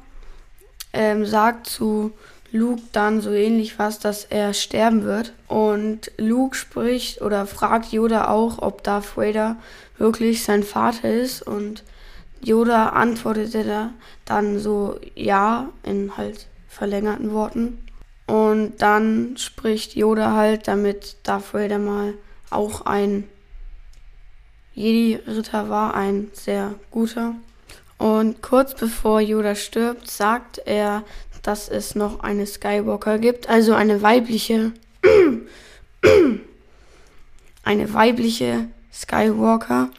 ähm, 0.93 1.25
sagt 1.25 1.67
zu 1.67 2.11
Luke 2.51 2.81
dann 2.91 3.21
so 3.21 3.31
ähnlich 3.31 3.77
was, 3.79 3.99
dass 3.99 4.25
er 4.25 4.53
sterben 4.53 5.03
wird. 5.03 5.33
Und 5.47 6.11
Luke 6.17 6.55
spricht 6.55 7.21
oder 7.21 7.45
fragt 7.45 7.91
Yoda 7.91 8.29
auch, 8.29 8.59
ob 8.61 8.83
Darth 8.83 9.17
Vader 9.17 9.57
wirklich 9.97 10.43
sein 10.43 10.63
Vater 10.63 11.11
ist. 11.11 11.41
Und 11.41 11.83
Yoda 12.41 12.89
antwortete 12.89 13.63
da 13.63 13.89
dann 14.25 14.59
so 14.59 14.99
ja 15.15 15.69
in 15.83 16.15
halt 16.17 16.47
verlängerten 16.67 17.31
Worten. 17.31 17.79
Und 18.27 18.81
dann 18.81 19.37
spricht 19.37 19.95
Yoda 19.95 20.33
halt, 20.33 20.67
damit 20.67 21.15
Darth 21.23 21.53
Vader 21.53 21.79
mal 21.79 22.13
auch 22.49 22.81
ein 22.81 23.23
Jedi-Ritter 24.73 25.69
war, 25.69 25.95
ein 25.95 26.29
sehr 26.33 26.75
guter. 26.91 27.35
Und 27.97 28.41
kurz 28.43 28.75
bevor 28.75 29.21
Yoda 29.21 29.55
stirbt, 29.55 30.09
sagt 30.09 30.59
er, 30.65 31.03
dass 31.41 31.69
es 31.69 31.95
noch 31.95 32.19
eine 32.19 32.45
Skywalker 32.45 33.17
gibt, 33.17 33.49
also 33.49 33.73
eine 33.73 34.01
weibliche, 34.01 34.73
eine 37.63 37.93
weibliche 37.93 38.67
Skywalker. 38.93 39.89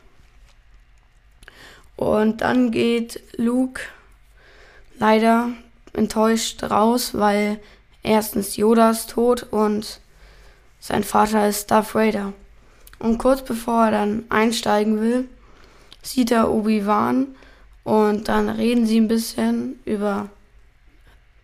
Und 1.96 2.42
dann 2.42 2.70
geht 2.70 3.22
Luke 3.36 3.80
leider 4.98 5.50
enttäuscht 5.94 6.62
raus, 6.62 7.14
weil 7.14 7.58
erstens 8.08 8.56
Yoda 8.56 8.90
ist 8.90 9.10
tot 9.10 9.46
und 9.50 10.00
sein 10.80 11.04
Vater 11.04 11.48
ist 11.48 11.70
Darth 11.70 11.94
Vader. 11.94 12.32
Und 12.98 13.18
kurz 13.18 13.42
bevor 13.42 13.86
er 13.86 13.90
dann 13.90 14.24
einsteigen 14.28 15.00
will, 15.00 15.28
sieht 16.02 16.30
er 16.30 16.50
Obi-Wan 16.50 17.28
und 17.84 18.28
dann 18.28 18.48
reden 18.48 18.86
sie 18.86 19.00
ein 19.00 19.08
bisschen 19.08 19.78
über 19.84 20.28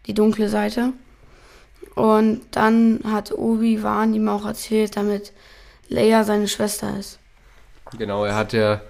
die 0.06 0.14
dunkle 0.14 0.49
Seite. 0.49 0.92
Und 1.94 2.40
dann 2.50 3.00
hat 3.04 3.33
Obi-Wan 3.33 4.14
ihm 4.14 4.28
auch 4.28 4.47
erzählt, 4.47 4.97
damit 4.97 5.33
Leia 5.88 6.25
seine 6.25 6.49
Schwester 6.49 6.99
ist. 6.99 7.18
Genau, 7.97 8.25
er 8.25 8.35
hat 8.35 8.52
ja, 8.52 8.80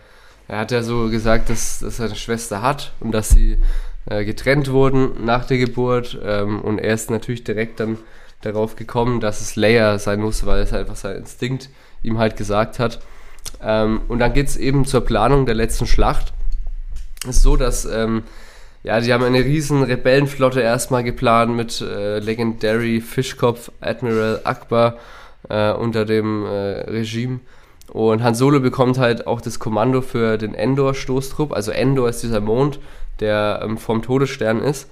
er 0.49 0.59
hat 0.59 0.71
ja 0.71 0.83
so 0.83 1.11
gesagt, 1.11 1.50
dass, 1.50 1.81
dass 1.81 1.99
er 1.99 2.07
eine 2.07 2.16
Schwester 2.16 2.62
hat 2.62 2.93
und 3.00 3.12
dass 3.12 3.31
sie 3.31 3.59
äh, 4.06 4.25
getrennt 4.25 4.70
wurden 4.70 5.25
nach 5.25 5.46
der 5.46 5.58
Geburt. 5.58 6.18
Ähm, 6.25 6.61
und 6.61 6.78
er 6.78 6.94
ist 6.94 7.11
natürlich 7.11 7.44
direkt 7.44 7.80
dann 7.80 7.99
darauf 8.42 8.76
gekommen, 8.76 9.20
dass 9.20 9.40
es 9.40 9.56
Leia 9.56 9.99
sein 9.99 10.20
muss, 10.20 10.44
weil 10.46 10.62
es 10.62 10.73
einfach 10.73 10.96
sein 10.96 11.16
Instinkt 11.16 11.70
ihm 12.02 12.18
halt 12.18 12.37
gesagt 12.37 12.78
hat. 12.78 13.00
Ähm, 13.62 14.02
und 14.08 14.18
dann 14.18 14.32
geht 14.32 14.49
es 14.49 14.56
eben 14.56 14.84
zur 14.84 15.02
Planung 15.02 15.46
der 15.46 15.54
letzten 15.54 15.87
Schlacht. 15.87 16.32
Es 17.28 17.37
ist 17.37 17.42
so, 17.42 17.56
dass 17.56 17.84
ähm, 17.87 18.25
ja, 18.82 19.00
die 19.00 19.12
haben 19.14 19.25
eine 19.25 19.42
riesen 19.42 19.82
Rebellenflotte 19.82 20.61
erstmal 20.61 21.02
geplant 21.02 21.56
mit 21.56 21.80
äh, 21.80 22.18
Legendary 22.18 23.00
Fischkopf 23.00 23.73
Admiral 23.80 24.42
Akbar 24.44 24.99
äh, 25.49 25.73
unter 25.73 26.04
dem 26.04 26.44
äh, 26.44 26.80
Regime. 26.90 27.40
Und 27.88 28.23
Han 28.23 28.34
Solo 28.34 28.61
bekommt 28.61 28.99
halt 28.99 29.26
auch 29.26 29.40
das 29.40 29.58
Kommando 29.58 30.02
für 30.02 30.37
den 30.37 30.54
Endor-Stoßtrupp. 30.54 31.52
Also 31.52 31.70
Endor 31.70 32.11
ist 32.11 32.23
dieser 32.23 32.40
Mond, 32.40 32.78
der 33.21 33.61
ähm, 33.62 33.78
vom 33.78 34.02
Todesstern 34.02 34.61
ist. 34.61 34.88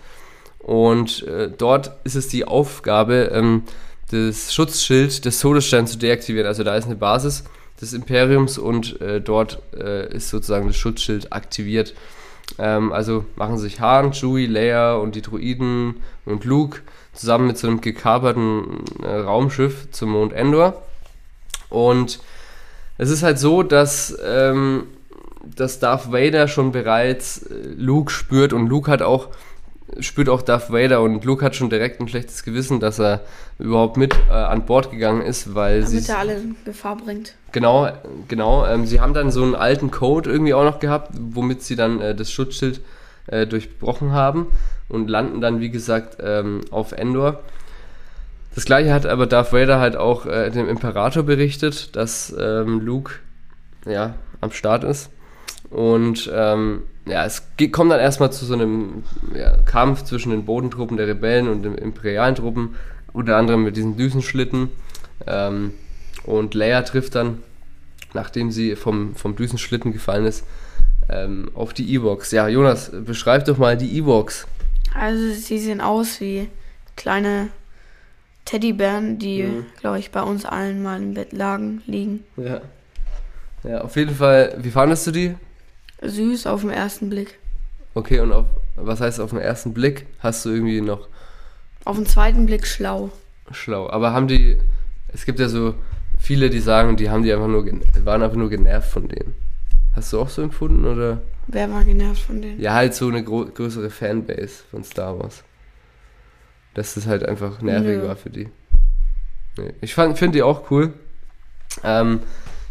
Und 0.59 1.27
äh, 1.27 1.51
dort 1.51 1.93
ist 2.05 2.15
es 2.15 2.29
die 2.29 2.45
Aufgabe, 2.45 3.31
ähm, 3.33 3.65
das 4.11 4.55
Schutzschild 4.55 5.25
des 5.25 5.41
Todessterns 5.41 5.93
zu 5.93 5.99
deaktivieren. 5.99 6.47
Also 6.47 6.63
da 6.65 6.77
ist 6.77 6.87
eine 6.87 6.97
Basis 6.97 7.45
des 7.81 7.93
Imperiums 7.93 8.59
und 8.59 9.01
äh, 9.01 9.21
dort 9.21 9.61
äh, 9.77 10.15
ist 10.15 10.31
sozusagen 10.31 10.69
das 10.69 10.77
Schutzschild 10.77 11.33
aktiviert. 11.33 11.95
Ähm, 12.59 12.93
also 12.93 13.25
machen 13.37 13.59
sich 13.59 13.81
Han, 13.81 14.13
Chewie, 14.13 14.47
Leia 14.47 14.95
und 14.95 15.15
die 15.15 15.23
Druiden 15.23 16.03
und 16.25 16.45
Luke 16.45 16.81
zusammen 17.13 17.49
mit 17.49 17.59
so 17.59 17.67
einem 17.67 17.81
gekaperten 17.81 18.85
äh, 19.03 19.09
Raumschiff 19.09 19.91
zum 19.91 20.11
Mond 20.11 20.33
Endor. 20.33 20.83
Und 21.69 22.21
es 22.99 23.11
ist 23.11 23.23
halt 23.23 23.39
so, 23.39 23.63
dass, 23.63 24.17
ähm, 24.25 24.85
dass 25.45 25.79
Darth 25.79 26.13
Vader 26.13 26.49
schon 26.49 26.73
bereits 26.73 27.43
äh, 27.43 27.55
Luke 27.77 28.11
spürt 28.11 28.53
und 28.53 28.67
Luke 28.69 28.91
hat 28.91 29.03
auch 29.03 29.29
spürt 30.01 30.29
auch 30.29 30.43
Darth 30.43 30.73
Vader 30.73 31.03
und 31.03 31.25
Luke 31.25 31.45
hat 31.45 31.55
schon 31.55 31.71
direkt 31.71 32.01
ein 32.01 32.09
schlechtes 32.09 32.45
Gewissen, 32.45 32.81
dass 32.81 32.99
er 32.99 33.21
überhaupt 33.59 33.97
mit 33.97 34.15
äh, 34.31 34.33
an 34.33 34.65
Bord 34.65 34.91
gegangen 34.91 35.23
ist, 35.23 35.55
weil 35.55 35.87
sie. 35.87 36.03
Er 36.11 36.19
alle 36.19 36.35
in 36.35 36.57
Gefahr 36.65 36.97
bringt. 36.97 37.35
Genau, 37.53 37.91
genau. 38.29 38.67
Ähm, 38.67 38.87
sie 38.87 39.01
haben 39.01 39.15
dann 39.15 39.31
so 39.31 39.43
einen 39.43 39.55
alten 39.55 39.91
Code 39.91 40.31
irgendwie 40.31 40.55
auch 40.55 40.65
noch 40.65 40.79
gehabt, 40.81 41.13
womit 41.19 41.63
sie 41.63 41.77
dann 41.77 42.01
äh, 42.01 42.15
das 42.15 42.33
Schutzschild 42.33 42.81
äh, 43.27 43.47
durchbrochen 43.47 44.13
haben 44.13 44.47
und 44.89 45.09
landen 45.09 45.41
dann, 45.41 45.61
wie 45.61 45.71
gesagt, 45.71 46.17
ähm, 46.21 46.63
auf 46.71 46.93
Endor. 46.93 47.41
Das 48.55 48.65
gleiche 48.65 48.93
hat 48.93 49.07
aber 49.07 49.27
Darth 49.27 49.53
Vader 49.53 49.81
halt 49.81 49.97
auch 49.97 50.27
äh, 50.27 50.51
dem 50.51 50.69
Imperator 50.69 51.23
berichtet, 51.23 51.97
dass 51.97 52.35
ähm, 52.39 52.81
Luke 52.81 53.15
ja, 53.87 54.15
am 54.41 54.53
Start 54.53 54.85
ist. 54.85 55.11
Und 55.73 56.31
ähm, 56.33 56.83
ja, 57.07 57.25
es 57.25 57.43
kommt 57.73 57.91
dann 57.91 58.01
erstmal 58.01 58.31
zu 58.31 58.45
so 58.45 58.55
einem 58.55 59.05
ja, 59.35 59.57
Kampf 59.63 60.05
zwischen 60.05 60.31
den 60.31 60.45
Bodentruppen 60.45 60.97
der 60.97 61.07
Rebellen 61.07 61.49
und 61.49 61.63
den 61.63 61.75
imperialen 61.75 62.35
Truppen, 62.35 62.77
unter 63.13 63.37
anderem 63.37 63.65
mit 63.65 63.77
diesen 63.77 63.97
Düsenschlitten. 63.97 64.69
Ähm, 65.27 65.73
und 66.25 66.55
Leia 66.55 66.83
trifft 66.83 67.15
dann, 67.15 67.43
nachdem 68.13 68.51
sie 68.51 68.77
vom, 68.77 69.15
vom 69.15 69.35
Düsenschlitten 69.35 69.93
gefallen 69.93 70.27
ist, 70.27 70.45
ähm, 71.09 71.51
auf 71.55 71.73
die 71.73 71.95
Ewoks. 71.95 72.31
Ja, 72.33 72.49
Jonas, 72.49 72.93
beschreib 72.93 73.47
doch 73.47 73.59
mal 73.59 73.77
die 73.77 73.97
Ewoks. 73.99 74.47
Also 74.95 75.33
sie 75.33 75.59
sehen 75.59 75.81
aus 75.81 76.21
wie 76.21 76.49
kleine 76.97 77.49
Teddybären, 78.45 79.19
die, 79.19 79.45
mhm. 79.45 79.67
glaube 79.81 79.99
ich, 79.99 80.11
bei 80.11 80.23
uns 80.23 80.45
allen 80.45 80.83
mal 80.83 81.01
im 81.01 81.15
Bett 81.15 81.33
lagen, 81.33 81.83
liegen. 81.87 82.25
Ja. 82.37 82.61
Ja, 83.65 83.83
auf 83.83 83.95
jeden 83.97 84.15
Fall, 84.15 84.57
wie 84.59 84.71
fandest 84.71 85.07
du 85.07 85.13
die? 85.13 85.35
Süß 86.03 86.47
auf 86.47 86.63
den 86.63 86.71
ersten 86.71 87.09
Blick. 87.11 87.39
Okay, 87.95 88.21
und 88.21 88.33
auf, 88.33 88.47
was 88.77 89.01
heißt 89.01 89.21
auf 89.21 89.31
den 89.31 89.39
ersten 89.39 89.75
Blick? 89.75 90.07
Hast 90.21 90.45
du 90.45 90.51
irgendwie 90.51 90.81
noch. 90.81 91.09
Auf 91.85 91.97
den 91.97 92.07
zweiten 92.07 92.47
Blick 92.47 92.67
schlau. 92.67 93.11
Schlau. 93.51 93.91
Aber 93.91 94.13
haben 94.13 94.29
die. 94.29 94.59
Es 95.09 95.25
gibt 95.27 95.39
ja 95.41 95.49
so 95.49 95.75
viele, 96.19 96.49
die 96.49 96.61
sagen, 96.61 96.97
die 96.97 97.11
haben 97.11 97.23
die 97.23 97.33
einfach 97.33 97.49
nur 97.49 97.67
waren 98.05 98.23
einfach 98.23 98.37
nur 98.37 98.49
genervt 98.49 98.91
von 98.91 99.09
denen. 99.09 99.35
Hast 99.95 100.13
du 100.13 100.21
auch 100.21 100.29
so 100.29 100.43
empfunden 100.43 100.87
oder? 100.87 101.21
Wer 101.49 101.71
war 101.71 101.85
genervt 101.85 102.23
von 102.23 102.41
denen? 102.41 102.61
Ja, 102.61 102.75
halt 102.75 102.95
so 102.95 103.09
eine 103.09 103.23
größere 103.23 103.91
Fanbase 103.91 104.63
von 104.71 104.85
Star 104.85 105.19
Wars. 105.19 105.45
Dass 106.75 106.95
das 106.95 107.07
halt 107.07 107.29
einfach 107.29 107.61
nervig 107.61 107.99
Nö. 107.99 108.09
war 108.09 108.17
für 108.17 108.31
die. 108.31 108.49
Nee. 109.59 109.75
Ich 109.83 109.95
finde 109.95 110.31
die 110.31 110.43
auch 110.43 110.71
cool. 110.71 110.95
Ähm, 111.85 112.21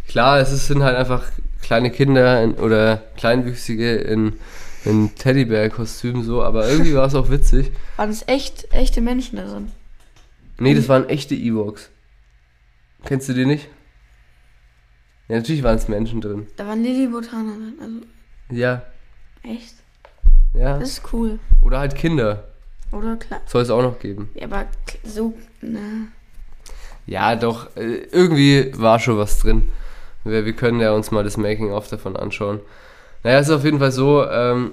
klar, 0.07 0.39
es 0.39 0.67
sind 0.67 0.81
halt 0.81 0.95
einfach 0.95 1.23
kleine 1.62 1.91
Kinder 1.91 2.44
in, 2.44 2.53
oder 2.56 3.03
Kleinwüchsige 3.18 3.96
in, 3.96 4.34
in 4.86 5.15
Teddybär-Kostümen 5.15 6.24
so, 6.24 6.44
aber 6.44 6.70
irgendwie 6.70 6.94
war 6.94 7.06
es 7.06 7.15
auch 7.15 7.30
witzig. 7.30 7.72
Waren 7.98 8.10
es 8.10 8.27
echt, 8.27 8.74
echte 8.74 9.01
Menschen 9.01 9.38
da 9.38 9.46
drin? 9.46 9.72
Nee, 10.60 10.74
das 10.75 10.89
waren 10.89 11.10
echte 11.10 11.36
Ewoks. 11.36 11.89
Kennst 13.06 13.30
du 13.30 13.34
die 13.34 13.46
nicht? 13.46 13.68
Ja, 15.27 15.38
natürlich 15.38 15.63
waren 15.63 15.77
es 15.77 15.88
Menschen 15.88 16.22
drin. 16.22 16.48
Da 16.58 16.68
waren 16.68 16.84
Lilliputaner 16.84 17.53
drin, 17.53 17.74
also. 17.80 18.01
Ja. 18.50 18.84
Echt? 19.44 19.75
Ja. 20.53 20.77
Das 20.77 20.89
ist 20.89 21.13
cool. 21.13 21.39
Oder 21.62 21.80
halt 21.80 21.96
Kinder. 21.96 22.50
Oder 22.91 23.15
klar. 23.15 23.41
Soll 23.46 23.63
es 23.63 23.70
auch 23.70 23.82
noch 23.82 24.00
geben. 24.00 24.30
Ja, 24.36 24.46
aber 24.46 24.68
so, 25.03 25.34
ne. 25.62 26.08
Ja, 27.06 27.36
doch, 27.36 27.75
äh, 27.77 28.03
irgendwie 28.12 28.72
war 28.75 29.00
schon 29.00 29.18
was 29.18 29.39
drin. 29.39 29.70
Wir, 30.23 30.45
wir 30.45 30.53
können 30.53 30.79
ja 30.79 30.91
uns 30.91 31.11
mal 31.11 31.23
das 31.23 31.37
Making-of 31.37 31.87
davon 31.87 32.15
anschauen. 32.15 32.59
Naja, 33.23 33.39
es 33.39 33.47
ist 33.47 33.53
auf 33.53 33.63
jeden 33.63 33.79
Fall 33.79 33.91
so, 33.91 34.25
ähm, 34.27 34.71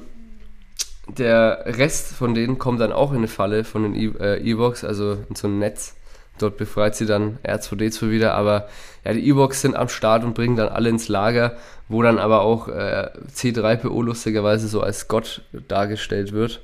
der 1.09 1.65
Rest 1.67 2.15
von 2.15 2.35
denen 2.35 2.59
kommt 2.59 2.81
dann 2.81 2.93
auch 2.93 3.13
in 3.13 3.19
eine 3.19 3.29
Falle 3.29 3.65
von 3.65 3.83
den 3.83 3.95
e 3.95 4.13
äh, 4.21 4.43
E-Box, 4.43 4.85
also 4.85 5.19
in 5.29 5.35
so 5.35 5.49
ein 5.49 5.59
Netz. 5.59 5.95
Dort 6.39 6.57
befreit 6.57 6.95
sie 6.95 7.07
dann 7.07 7.39
R2D2 7.45 8.11
wieder, 8.11 8.35
aber 8.35 8.69
ja, 9.05 9.13
die 9.13 9.27
E-Box 9.29 9.63
sind 9.63 9.75
am 9.75 9.89
Start 9.89 10.23
und 10.23 10.35
bringen 10.35 10.57
dann 10.57 10.69
alle 10.69 10.89
ins 10.89 11.09
Lager, 11.09 11.57
wo 11.89 12.03
dann 12.03 12.19
aber 12.19 12.43
auch 12.43 12.69
äh, 12.69 13.11
C3PO 13.35 14.05
lustigerweise 14.05 14.69
so 14.69 14.81
als 14.81 15.09
Gott 15.09 15.43
dargestellt 15.67 16.33
wird. 16.33 16.61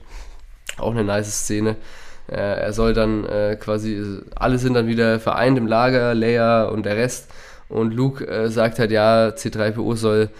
Auch 0.78 0.92
eine 0.92 1.04
nice 1.04 1.32
Szene. 1.32 1.76
Äh, 2.28 2.36
er 2.36 2.72
soll 2.72 2.94
dann 2.94 3.24
äh, 3.24 3.56
quasi, 3.58 4.20
alle 4.36 4.58
sind 4.58 4.74
dann 4.74 4.86
wieder 4.86 5.18
vereint 5.18 5.58
im 5.58 5.66
Lager, 5.66 6.14
Leia 6.14 6.64
und 6.64 6.86
der 6.86 6.96
Rest 6.96 7.28
und 7.74 7.92
Luke 7.92 8.26
äh, 8.26 8.48
sagt 8.48 8.78
halt, 8.78 8.92
ja, 8.92 9.30
C3PO 9.30 9.96
soll 9.96 10.30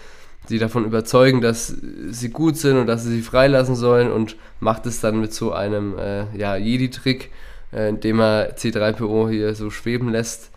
sie 0.47 0.57
davon 0.57 0.85
überzeugen, 0.85 1.41
dass 1.41 1.75
sie 2.09 2.29
gut 2.29 2.55
sind 2.55 2.77
und 2.77 2.87
dass 2.87 3.03
sie 3.03 3.11
sie 3.11 3.21
freilassen 3.21 3.75
sollen 3.75 4.09
und 4.09 4.37
macht 4.61 4.85
es 4.85 5.01
dann 5.01 5.19
mit 5.19 5.33
so 5.33 5.51
einem 5.51 5.97
äh, 5.97 6.25
ja, 6.37 6.55
Jedi-Trick, 6.55 7.31
äh, 7.73 7.89
indem 7.89 8.21
er 8.21 8.55
C3PO 8.55 9.29
hier 9.29 9.53
so 9.53 9.69
schweben 9.69 10.09
lässt, 10.09 10.49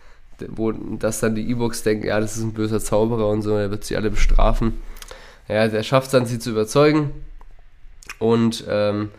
wo 0.47 0.71
dass 0.71 1.19
dann 1.19 1.35
die 1.35 1.49
E-Books 1.49 1.83
denken, 1.83 2.07
ja, 2.07 2.19
das 2.21 2.37
ist 2.37 2.43
ein 2.43 2.53
böser 2.53 2.79
Zauberer 2.79 3.27
und 3.27 3.41
so, 3.41 3.55
er 3.55 3.71
wird 3.71 3.83
sie 3.83 3.97
alle 3.97 4.09
bestrafen. 4.09 4.75
Ja, 5.49 5.65
er 5.65 5.83
schafft 5.83 6.07
es 6.07 6.11
dann, 6.11 6.27
sie 6.27 6.39
zu 6.39 6.51
überzeugen 6.51 7.11
und 8.19 8.63
ähm, 8.69 9.09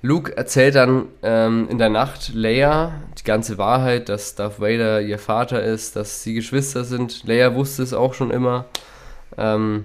Luke 0.00 0.36
erzählt 0.36 0.76
dann 0.76 1.06
ähm, 1.22 1.66
in 1.68 1.78
der 1.78 1.88
Nacht 1.88 2.32
Leia 2.32 2.92
die 3.18 3.24
ganze 3.24 3.58
Wahrheit, 3.58 4.08
dass 4.08 4.36
Darth 4.36 4.60
Vader 4.60 5.00
ihr 5.00 5.18
Vater 5.18 5.62
ist, 5.62 5.96
dass 5.96 6.22
sie 6.22 6.34
Geschwister 6.34 6.84
sind. 6.84 7.24
Leia 7.26 7.54
wusste 7.54 7.82
es 7.82 7.92
auch 7.92 8.14
schon 8.14 8.30
immer. 8.30 8.66
Ähm, 9.36 9.84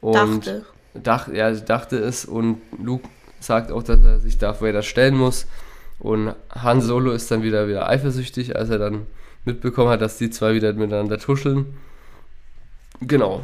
und 0.00 0.46
dachte. 0.46 0.64
Dach, 0.94 1.28
ja, 1.28 1.50
dachte 1.50 1.98
es 1.98 2.24
und 2.24 2.62
Luke 2.82 3.08
sagt 3.40 3.72
auch, 3.72 3.82
dass 3.82 4.00
er 4.02 4.20
sich 4.20 4.38
Darth 4.38 4.62
Vader 4.62 4.82
stellen 4.82 5.16
muss. 5.16 5.46
Und 5.98 6.34
Han 6.54 6.80
Solo 6.80 7.12
ist 7.12 7.30
dann 7.30 7.42
wieder, 7.42 7.68
wieder 7.68 7.88
eifersüchtig, 7.88 8.56
als 8.56 8.70
er 8.70 8.78
dann 8.78 9.06
mitbekommen 9.44 9.90
hat, 9.90 10.00
dass 10.00 10.18
die 10.18 10.30
zwei 10.30 10.54
wieder 10.54 10.72
miteinander 10.72 11.18
tuscheln. 11.18 11.76
Genau. 13.00 13.42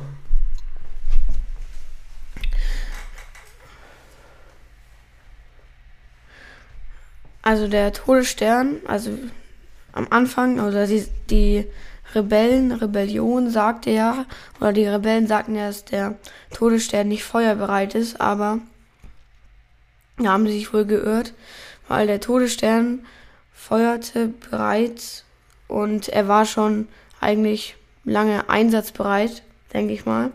Also 7.50 7.66
der 7.66 7.92
Todesstern, 7.92 8.76
also 8.86 9.10
am 9.92 10.06
Anfang, 10.10 10.60
oder 10.60 10.86
die, 10.86 11.04
die 11.30 11.66
Rebellen, 12.14 12.70
Rebellion 12.70 13.50
sagte 13.50 13.90
ja, 13.90 14.24
oder 14.60 14.72
die 14.72 14.86
Rebellen 14.86 15.26
sagten 15.26 15.56
ja, 15.56 15.66
dass 15.66 15.84
der 15.84 16.14
Todesstern 16.52 17.08
nicht 17.08 17.24
feuerbereit 17.24 17.96
ist, 17.96 18.20
aber 18.20 18.60
da 20.18 20.30
haben 20.30 20.46
sie 20.46 20.52
sich 20.52 20.72
wohl 20.72 20.84
geirrt, 20.84 21.32
weil 21.88 22.06
der 22.06 22.20
Todesstern 22.20 23.04
feuerte 23.52 24.28
bereits 24.28 25.24
und 25.66 26.08
er 26.08 26.28
war 26.28 26.44
schon 26.46 26.86
eigentlich 27.20 27.74
lange 28.04 28.48
einsatzbereit, 28.48 29.42
denke 29.72 29.92
ich 29.92 30.06
mal. 30.06 30.30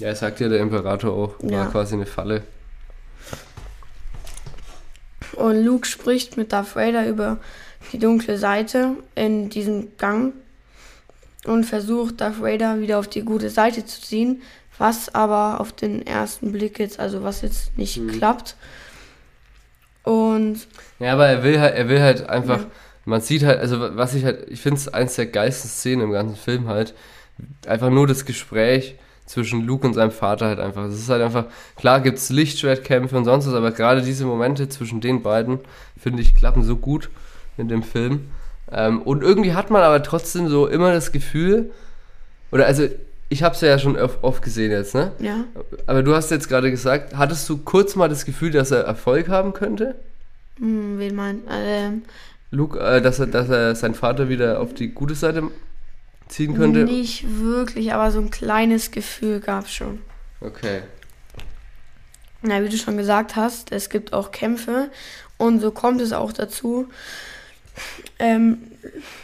Ja, 0.00 0.14
sagt 0.14 0.38
ja 0.40 0.50
der 0.50 0.60
Imperator 0.60 1.14
auch, 1.14 1.42
war 1.42 1.50
Ja. 1.50 1.64
quasi 1.64 1.94
eine 1.94 2.04
Falle. 2.04 2.42
Und 5.36 5.64
Luke 5.64 5.86
spricht 5.86 6.36
mit 6.36 6.52
Darth 6.52 6.76
Vader 6.76 7.06
über 7.08 7.38
die 7.92 7.98
dunkle 7.98 8.38
Seite 8.38 8.96
in 9.14 9.48
diesem 9.48 9.96
Gang 9.98 10.34
und 11.44 11.64
versucht 11.64 12.20
Darth 12.20 12.40
Vader 12.40 12.80
wieder 12.80 12.98
auf 12.98 13.08
die 13.08 13.22
gute 13.22 13.50
Seite 13.50 13.84
zu 13.84 14.00
ziehen, 14.00 14.42
was 14.78 15.14
aber 15.14 15.60
auf 15.60 15.72
den 15.72 16.06
ersten 16.06 16.52
Blick 16.52 16.78
jetzt, 16.78 16.98
also 17.00 17.22
was 17.22 17.42
jetzt 17.42 17.76
nicht 17.78 17.96
Mhm. 17.98 18.12
klappt. 18.12 18.56
Und 20.04 20.66
Ja, 20.98 21.12
aber 21.12 21.28
er 21.28 21.42
will 21.42 21.60
halt, 21.60 21.74
er 21.74 21.88
will 21.88 22.00
halt 22.00 22.28
einfach, 22.28 22.60
Ja. 22.60 22.66
man 23.04 23.20
sieht 23.20 23.44
halt, 23.44 23.60
also 23.60 23.78
was 23.96 24.14
ich 24.14 24.24
halt, 24.24 24.48
ich 24.50 24.60
finde 24.60 24.78
es 24.78 24.88
eins 24.88 25.14
der 25.16 25.26
geilsten 25.26 25.70
Szenen 25.70 26.02
im 26.02 26.12
ganzen 26.12 26.36
Film 26.36 26.68
halt, 26.68 26.94
einfach 27.66 27.90
nur 27.90 28.06
das 28.06 28.24
Gespräch 28.24 28.96
zwischen 29.32 29.66
Luke 29.66 29.86
und 29.86 29.94
seinem 29.94 30.10
Vater 30.10 30.46
halt 30.46 30.60
einfach. 30.60 30.86
Das 30.86 30.94
ist 30.94 31.08
halt 31.08 31.22
einfach, 31.22 31.46
klar 31.76 32.00
gibt 32.00 32.18
es 32.18 32.28
Lichtschwertkämpfe 32.28 33.16
und 33.16 33.24
sonst 33.24 33.46
was, 33.46 33.54
aber 33.54 33.70
gerade 33.70 34.02
diese 34.02 34.26
Momente 34.26 34.68
zwischen 34.68 35.00
den 35.00 35.22
beiden, 35.22 35.60
finde 35.98 36.20
ich, 36.20 36.34
klappen 36.34 36.62
so 36.62 36.76
gut 36.76 37.08
in 37.56 37.68
dem 37.68 37.82
Film. 37.82 38.28
Ähm, 38.70 39.00
und 39.00 39.22
irgendwie 39.22 39.54
hat 39.54 39.70
man 39.70 39.82
aber 39.82 40.02
trotzdem 40.02 40.48
so 40.48 40.66
immer 40.66 40.92
das 40.92 41.12
Gefühl, 41.12 41.70
oder 42.50 42.66
also, 42.66 42.86
ich 43.30 43.42
habe 43.42 43.54
es 43.54 43.62
ja 43.62 43.78
schon 43.78 43.98
oft, 43.98 44.18
oft 44.22 44.42
gesehen 44.42 44.70
jetzt, 44.70 44.94
ne? 44.94 45.12
ja, 45.18 45.44
Aber 45.86 46.02
du 46.02 46.14
hast 46.14 46.30
jetzt 46.30 46.48
gerade 46.50 46.70
gesagt, 46.70 47.16
hattest 47.16 47.48
du 47.48 47.56
kurz 47.56 47.96
mal 47.96 48.10
das 48.10 48.26
Gefühl, 48.26 48.50
dass 48.50 48.70
er 48.70 48.82
Erfolg 48.82 49.28
haben 49.28 49.54
könnte? 49.54 49.94
hm, 50.58 50.98
wen 50.98 51.14
meint, 51.14 51.40
ähm, 51.50 52.02
Luke, 52.50 52.78
äh, 52.78 53.00
dass, 53.00 53.18
er, 53.18 53.28
dass 53.28 53.48
er 53.48 53.74
seinen 53.74 53.94
Vater 53.94 54.28
wieder 54.28 54.60
auf 54.60 54.74
die 54.74 54.88
gute 54.88 55.14
Seite 55.14 55.44
ziehen 56.32 56.54
könnte? 56.54 56.84
nicht 56.84 57.24
wirklich, 57.40 57.92
aber 57.92 58.10
so 58.10 58.20
ein 58.20 58.30
kleines 58.30 58.90
Gefühl 58.90 59.40
gab 59.40 59.66
es 59.66 59.74
schon. 59.74 60.00
Okay. 60.40 60.82
Na, 62.42 62.62
wie 62.62 62.68
du 62.68 62.76
schon 62.76 62.96
gesagt 62.96 63.36
hast, 63.36 63.70
es 63.70 63.88
gibt 63.88 64.12
auch 64.12 64.32
Kämpfe 64.32 64.90
und 65.38 65.60
so 65.60 65.70
kommt 65.70 66.00
es 66.00 66.12
auch 66.12 66.32
dazu, 66.32 66.88
ähm, 68.18 68.58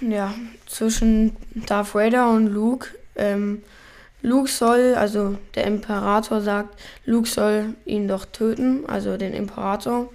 ja, 0.01 0.35
zwischen 0.67 1.37
Darth 1.55 1.95
Vader 1.95 2.31
und 2.31 2.47
Luke. 2.47 2.89
Ähm, 3.17 3.63
Luke 4.23 4.49
soll, 4.49 4.95
also 4.95 5.39
der 5.55 5.67
Imperator 5.67 6.41
sagt, 6.41 6.81
Luke 7.05 7.29
soll 7.29 7.75
ihn 7.85 8.09
doch 8.09 8.25
töten, 8.25 8.85
also 8.87 9.17
den 9.17 9.33
Imperator. 9.33 10.11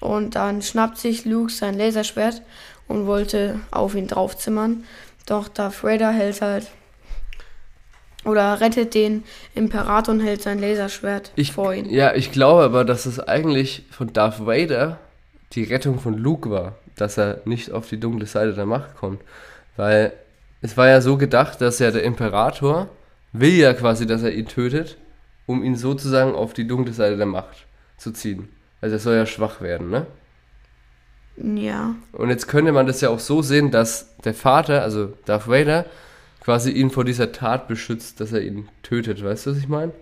Und 0.00 0.34
dann 0.34 0.62
schnappt 0.62 0.98
sich 0.98 1.24
Luke 1.24 1.52
sein 1.52 1.78
Laserschwert 1.78 2.42
und 2.88 3.06
wollte 3.06 3.60
auf 3.70 3.94
ihn 3.94 4.08
draufzimmern. 4.08 4.84
Doch 5.26 5.48
Darth 5.48 5.82
Vader 5.84 6.10
hält 6.10 6.42
halt 6.42 6.66
oder 8.24 8.60
rettet 8.60 8.94
den 8.94 9.24
Imperator 9.54 10.14
und 10.14 10.20
hält 10.20 10.42
sein 10.42 10.60
Laserschwert 10.60 11.32
Ich, 11.36 11.52
vor 11.52 11.74
ihn. 11.74 11.90
ja, 11.90 12.14
ich 12.14 12.30
glaube 12.30 12.62
aber, 12.62 12.84
dass 12.84 13.06
es 13.06 13.18
eigentlich 13.18 13.84
von 13.90 14.12
Darth 14.12 14.46
Vader 14.46 14.98
die 15.52 15.64
Rettung 15.64 15.98
von 15.98 16.16
Luke 16.16 16.50
war, 16.50 16.76
dass 16.96 17.18
er 17.18 17.40
nicht 17.44 17.72
auf 17.72 17.88
die 17.88 17.98
dunkle 17.98 18.26
Seite 18.26 18.54
der 18.54 18.66
Macht 18.66 18.96
kommt. 18.96 19.20
Weil 19.76 20.12
es 20.60 20.76
war 20.76 20.88
ja 20.88 21.00
so 21.00 21.16
gedacht, 21.16 21.60
dass 21.60 21.78
ja 21.78 21.90
der 21.90 22.04
Imperator 22.04 22.88
will 23.32 23.54
ja 23.54 23.72
quasi, 23.74 24.06
dass 24.06 24.22
er 24.22 24.32
ihn 24.32 24.46
tötet, 24.46 24.96
um 25.46 25.64
ihn 25.64 25.76
sozusagen 25.76 26.34
auf 26.34 26.52
die 26.54 26.66
dunkle 26.66 26.94
Seite 26.94 27.16
der 27.16 27.26
Macht 27.26 27.66
zu 27.96 28.12
ziehen. 28.12 28.48
Also 28.80 28.96
er 28.96 29.00
soll 29.00 29.16
ja 29.16 29.26
schwach 29.26 29.60
werden, 29.60 29.90
ne? 29.90 30.06
Ja. 31.36 31.94
Und 32.12 32.28
jetzt 32.28 32.48
könnte 32.48 32.72
man 32.72 32.86
das 32.86 33.00
ja 33.00 33.08
auch 33.08 33.18
so 33.18 33.42
sehen, 33.42 33.70
dass 33.70 34.16
der 34.18 34.34
Vater, 34.34 34.82
also 34.82 35.12
Darth 35.24 35.48
Vader, 35.48 35.86
quasi 36.40 36.70
ihn 36.70 36.90
vor 36.90 37.04
dieser 37.04 37.32
Tat 37.32 37.68
beschützt, 37.68 38.20
dass 38.20 38.32
er 38.32 38.42
ihn 38.42 38.68
tötet. 38.82 39.24
Weißt 39.24 39.46
du, 39.46 39.50
was 39.50 39.58
ich 39.58 39.68
meine? 39.68 39.92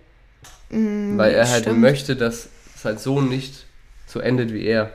Mm, 0.69 1.17
Weil 1.17 1.33
er 1.33 1.49
halt 1.49 1.63
stimmt. 1.63 1.79
möchte, 1.79 2.15
dass 2.15 2.49
sein 2.75 2.97
Sohn 2.97 3.29
nicht 3.29 3.65
so 4.07 4.19
endet 4.19 4.51
wie 4.51 4.65
er. 4.65 4.91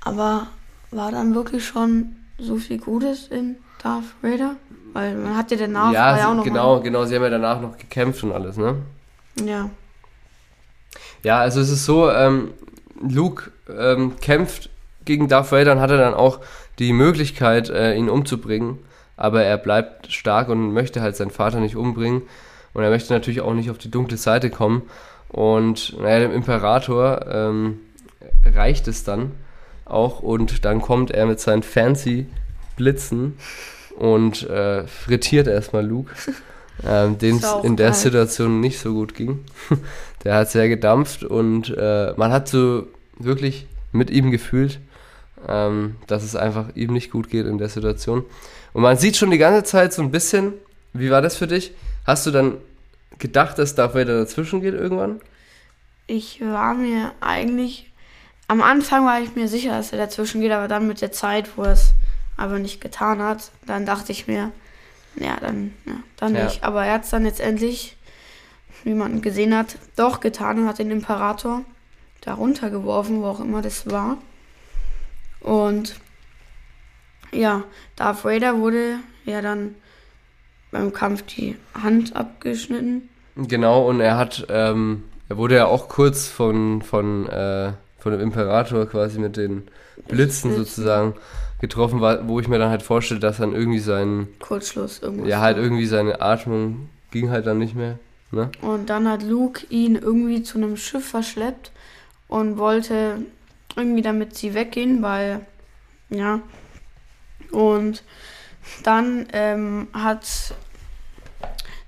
Aber 0.00 0.48
war 0.90 1.10
dann 1.10 1.34
wirklich 1.34 1.66
schon 1.66 2.16
so 2.38 2.56
viel 2.56 2.78
Gutes 2.78 3.28
in 3.28 3.56
Darth 3.82 4.04
Vader? 4.22 4.56
Weil 4.92 5.16
man 5.16 5.36
hat 5.36 5.50
ja 5.50 5.56
danach 5.56 5.92
ja, 5.92 6.16
ja 6.16 6.30
auch 6.30 6.34
noch 6.34 6.44
genau, 6.44 6.80
genau. 6.80 7.04
Sie 7.04 7.16
haben 7.16 7.22
ja 7.22 7.30
danach 7.30 7.60
noch 7.60 7.76
gekämpft 7.76 8.22
und 8.22 8.32
alles, 8.32 8.56
ne? 8.56 8.76
Mal, 9.36 9.46
ja. 9.46 9.70
Ja, 11.24 11.40
also 11.40 11.60
es 11.60 11.70
ist 11.70 11.84
so, 11.84 12.10
ähm, 12.10 12.52
Luke 13.10 13.50
ähm, 13.68 14.16
kämpft 14.20 14.70
gegen 15.04 15.28
Darth 15.28 15.52
Vader 15.52 15.72
und 15.72 15.80
hat 15.80 15.90
er 15.90 15.98
dann 15.98 16.14
auch 16.14 16.40
die 16.78 16.92
Möglichkeit, 16.92 17.70
äh, 17.70 17.94
ihn 17.94 18.08
umzubringen. 18.08 18.78
Aber 19.16 19.42
er 19.42 19.58
bleibt 19.58 20.12
stark 20.12 20.48
und 20.48 20.72
möchte 20.72 21.00
halt 21.00 21.16
seinen 21.16 21.30
Vater 21.30 21.60
nicht 21.60 21.76
umbringen. 21.76 22.22
Und 22.72 22.82
er 22.82 22.90
möchte 22.90 23.12
natürlich 23.12 23.40
auch 23.40 23.54
nicht 23.54 23.70
auf 23.70 23.78
die 23.78 23.90
dunkle 23.90 24.16
Seite 24.16 24.50
kommen. 24.50 24.82
Und 25.28 25.96
naja, 26.00 26.20
dem 26.20 26.32
Imperator 26.32 27.26
ähm, 27.28 27.80
reicht 28.44 28.88
es 28.88 29.04
dann 29.04 29.32
auch. 29.84 30.20
Und 30.20 30.64
dann 30.64 30.80
kommt 30.80 31.10
er 31.10 31.26
mit 31.26 31.40
seinen 31.40 31.62
fancy 31.62 32.26
Blitzen 32.76 33.36
und 33.96 34.48
äh, 34.48 34.86
frittiert 34.86 35.46
erstmal 35.46 35.86
Luke, 35.86 36.12
ähm, 36.86 37.18
dem 37.18 37.36
es 37.36 37.46
in 37.62 37.76
der 37.76 37.90
geil. 37.90 37.94
Situation 37.94 38.60
nicht 38.60 38.78
so 38.78 38.92
gut 38.92 39.14
ging. 39.14 39.44
Der 40.24 40.36
hat 40.36 40.50
sehr 40.50 40.68
gedampft 40.68 41.22
und 41.22 41.68
äh, 41.76 42.14
man 42.16 42.32
hat 42.32 42.48
so 42.48 42.86
wirklich 43.18 43.66
mit 43.92 44.10
ihm 44.10 44.30
gefühlt, 44.30 44.80
ähm, 45.48 45.96
dass 46.06 46.22
es 46.22 46.36
einfach 46.36 46.74
ihm 46.74 46.92
nicht 46.92 47.10
gut 47.10 47.28
geht 47.28 47.46
in 47.46 47.58
der 47.58 47.68
Situation. 47.68 48.24
Und 48.72 48.82
man 48.82 48.96
sieht 48.96 49.16
schon 49.16 49.30
die 49.30 49.38
ganze 49.38 49.62
Zeit 49.64 49.92
so 49.92 50.02
ein 50.02 50.10
bisschen, 50.10 50.54
wie 50.92 51.10
war 51.10 51.22
das 51.22 51.36
für 51.36 51.46
dich? 51.46 51.72
Hast 52.06 52.26
du 52.26 52.30
dann 52.30 52.58
gedacht, 53.18 53.58
dass 53.58 53.74
Darth 53.74 53.94
Vader 53.94 54.18
dazwischen 54.18 54.60
geht 54.60 54.74
irgendwann? 54.74 55.20
Ich 56.06 56.40
war 56.40 56.74
mir 56.74 57.12
eigentlich. 57.20 57.90
Am 58.46 58.60
Anfang 58.60 59.06
war 59.06 59.20
ich 59.20 59.34
mir 59.36 59.48
sicher, 59.48 59.70
dass 59.70 59.92
er 59.92 59.98
dazwischen 59.98 60.40
geht, 60.40 60.52
aber 60.52 60.68
dann 60.68 60.86
mit 60.86 61.00
der 61.00 61.12
Zeit, 61.12 61.56
wo 61.56 61.62
er 61.62 61.72
es 61.72 61.94
aber 62.36 62.58
nicht 62.58 62.80
getan 62.80 63.22
hat, 63.22 63.50
dann 63.66 63.86
dachte 63.86 64.12
ich 64.12 64.26
mir, 64.26 64.50
ja, 65.16 65.36
dann, 65.40 65.72
ja, 65.86 65.94
dann 66.16 66.34
Ja. 66.34 66.44
nicht. 66.44 66.62
Aber 66.64 66.84
er 66.84 66.94
hat 66.94 67.04
es 67.04 67.10
dann 67.10 67.24
jetzt 67.24 67.40
endlich, 67.40 67.96
wie 68.82 68.92
man 68.92 69.22
gesehen 69.22 69.56
hat, 69.56 69.76
doch 69.96 70.20
getan 70.20 70.58
und 70.58 70.68
hat 70.68 70.78
den 70.78 70.90
Imperator 70.90 71.62
da 72.24 72.34
runtergeworfen, 72.34 73.22
wo 73.22 73.26
auch 73.26 73.40
immer 73.40 73.62
das 73.62 73.90
war. 73.90 74.18
Und 75.40 75.96
ja, 77.32 77.64
Darth 77.96 78.24
Vader 78.24 78.58
wurde 78.58 78.98
ja 79.24 79.42
dann 79.42 79.74
beim 80.70 80.92
Kampf 80.92 81.22
die 81.22 81.56
Hand 81.74 82.16
abgeschnitten. 82.16 83.08
Genau, 83.36 83.88
und 83.88 84.00
er 84.00 84.16
hat, 84.16 84.46
ähm, 84.48 85.04
er 85.28 85.36
wurde 85.36 85.56
ja 85.56 85.66
auch 85.66 85.88
kurz 85.88 86.26
von, 86.28 86.82
von, 86.82 87.28
äh, 87.28 87.72
von 87.98 88.12
dem 88.12 88.20
Imperator 88.20 88.86
quasi 88.86 89.18
mit 89.18 89.36
den 89.36 89.68
Blitzen 90.08 90.50
Blitzen. 90.50 90.56
sozusagen 90.56 91.14
getroffen, 91.60 92.00
war, 92.00 92.26
wo 92.28 92.40
ich 92.40 92.48
mir 92.48 92.58
dann 92.58 92.70
halt 92.70 92.82
vorstelle, 92.82 93.20
dass 93.20 93.38
dann 93.38 93.54
irgendwie 93.54 93.78
sein, 93.78 94.28
Kurzschluss 94.40 95.00
irgendwas. 95.00 95.28
ja 95.28 95.40
halt 95.40 95.56
irgendwie 95.56 95.86
seine 95.86 96.20
Atmung 96.20 96.88
ging 97.10 97.30
halt 97.30 97.46
dann 97.46 97.58
nicht 97.58 97.74
mehr, 97.74 97.98
ne? 98.32 98.50
Und 98.60 98.90
dann 98.90 99.08
hat 99.08 99.22
Luke 99.22 99.64
ihn 99.70 99.94
irgendwie 99.96 100.42
zu 100.42 100.58
einem 100.58 100.76
Schiff 100.76 101.06
verschleppt 101.08 101.70
und 102.28 102.58
wollte 102.58 103.22
irgendwie 103.76 104.02
damit 104.02 104.36
sie 104.36 104.54
weggehen, 104.54 105.02
weil, 105.02 105.44
ja. 106.10 106.40
Und 107.50 108.02
dann 108.82 109.26
ähm, 109.32 109.88
hat 109.92 110.54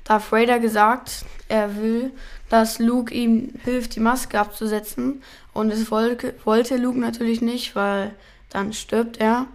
Darth 0.04 0.30
Vader 0.30 0.58
gesagt, 0.58 1.24
er 1.48 1.76
will, 1.76 2.12
dass 2.48 2.78
Luke 2.78 3.12
ihm 3.12 3.54
hilft, 3.64 3.96
die 3.96 4.00
Maske 4.00 4.38
abzusetzen. 4.38 5.22
Und 5.52 5.72
es 5.72 5.90
wollte, 5.90 6.34
wollte 6.44 6.76
Luke 6.76 6.98
natürlich 6.98 7.40
nicht, 7.40 7.74
weil 7.74 8.14
dann 8.50 8.72
stirbt 8.72 9.18
er. 9.18 9.46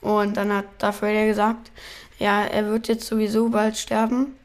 Und 0.00 0.36
dann 0.36 0.52
hat 0.52 0.66
Darth 0.78 1.02
Vader 1.02 1.26
gesagt, 1.26 1.70
ja, 2.18 2.44
er 2.44 2.66
wird 2.66 2.88
jetzt 2.88 3.06
sowieso 3.06 3.48
bald 3.48 3.76
sterben. 3.76 4.36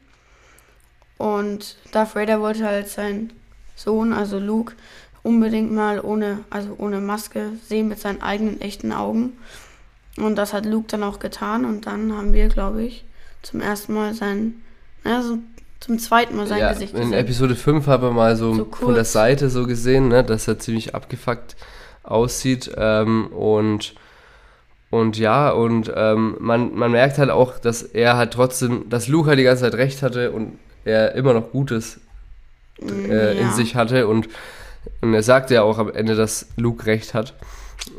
Und 1.18 1.76
Darth 1.92 2.14
Vader 2.14 2.40
wollte 2.40 2.66
halt 2.66 2.88
seinen 2.88 3.32
Sohn, 3.74 4.12
also 4.12 4.38
Luke, 4.38 4.74
unbedingt 5.22 5.72
mal 5.72 6.00
ohne, 6.00 6.40
also 6.50 6.74
ohne 6.78 7.00
Maske 7.00 7.50
sehen 7.66 7.88
mit 7.88 7.98
seinen 7.98 8.22
eigenen 8.22 8.60
echten 8.60 8.92
Augen. 8.92 9.34
Und 10.18 10.36
das 10.36 10.52
hat 10.52 10.66
Luke 10.66 10.88
dann 10.88 11.02
auch 11.02 11.18
getan. 11.18 11.64
Und 11.64 11.86
dann 11.86 12.12
haben 12.12 12.32
wir, 12.32 12.48
glaube 12.48 12.82
ich, 12.82 13.04
zum 13.42 13.60
ersten 13.60 13.94
Mal 13.94 14.14
seinen, 14.14 14.62
naja, 15.04 15.22
so 15.22 15.38
zum 15.80 15.98
zweiten 15.98 16.36
Mal 16.36 16.46
sein 16.46 16.60
ja, 16.60 16.72
Gesicht 16.72 16.94
in 16.94 17.00
gesehen. 17.00 17.12
Episode 17.14 17.56
5 17.56 17.86
haben 17.86 18.02
wir 18.02 18.10
mal 18.12 18.36
so, 18.36 18.54
So 18.54 18.68
von 18.70 18.94
der. 18.94 19.04
Seite 19.04 19.50
so 19.50 19.66
gesehen, 19.66 20.08
ne, 20.08 20.22
dass 20.22 20.46
er 20.46 20.58
ziemlich 20.58 20.94
abgefuckt 20.94 21.56
aussieht. 22.02 22.70
Ähm, 22.76 23.28
und, 23.28 23.94
und 24.90 25.18
ja, 25.18 25.50
und 25.50 25.92
ähm, 25.94 26.36
man, 26.38 26.74
man 26.74 26.92
merkt 26.92 27.18
halt 27.18 27.30
auch, 27.30 27.58
dass 27.58 27.82
er 27.82 28.16
halt 28.16 28.32
trotzdem, 28.32 28.88
dass 28.90 29.08
Luke 29.08 29.28
halt 29.28 29.38
die 29.38 29.44
ganze 29.44 29.64
Zeit 29.64 29.74
recht 29.74 30.02
hatte 30.02 30.30
und 30.30 30.58
er 30.84 31.14
immer 31.14 31.32
noch 31.32 31.50
Gutes 31.50 32.00
äh, 32.80 33.32
in 33.38 33.46
Ja. 33.46 33.52
sich 33.52 33.74
hatte. 33.76 34.06
Und, 34.08 34.28
und 35.00 35.14
er 35.14 35.22
sagte 35.22 35.54
ja 35.54 35.62
auch 35.62 35.78
am 35.78 35.90
Ende, 35.90 36.14
dass 36.16 36.48
Luke 36.56 36.86
recht 36.86 37.14
hat. 37.14 37.34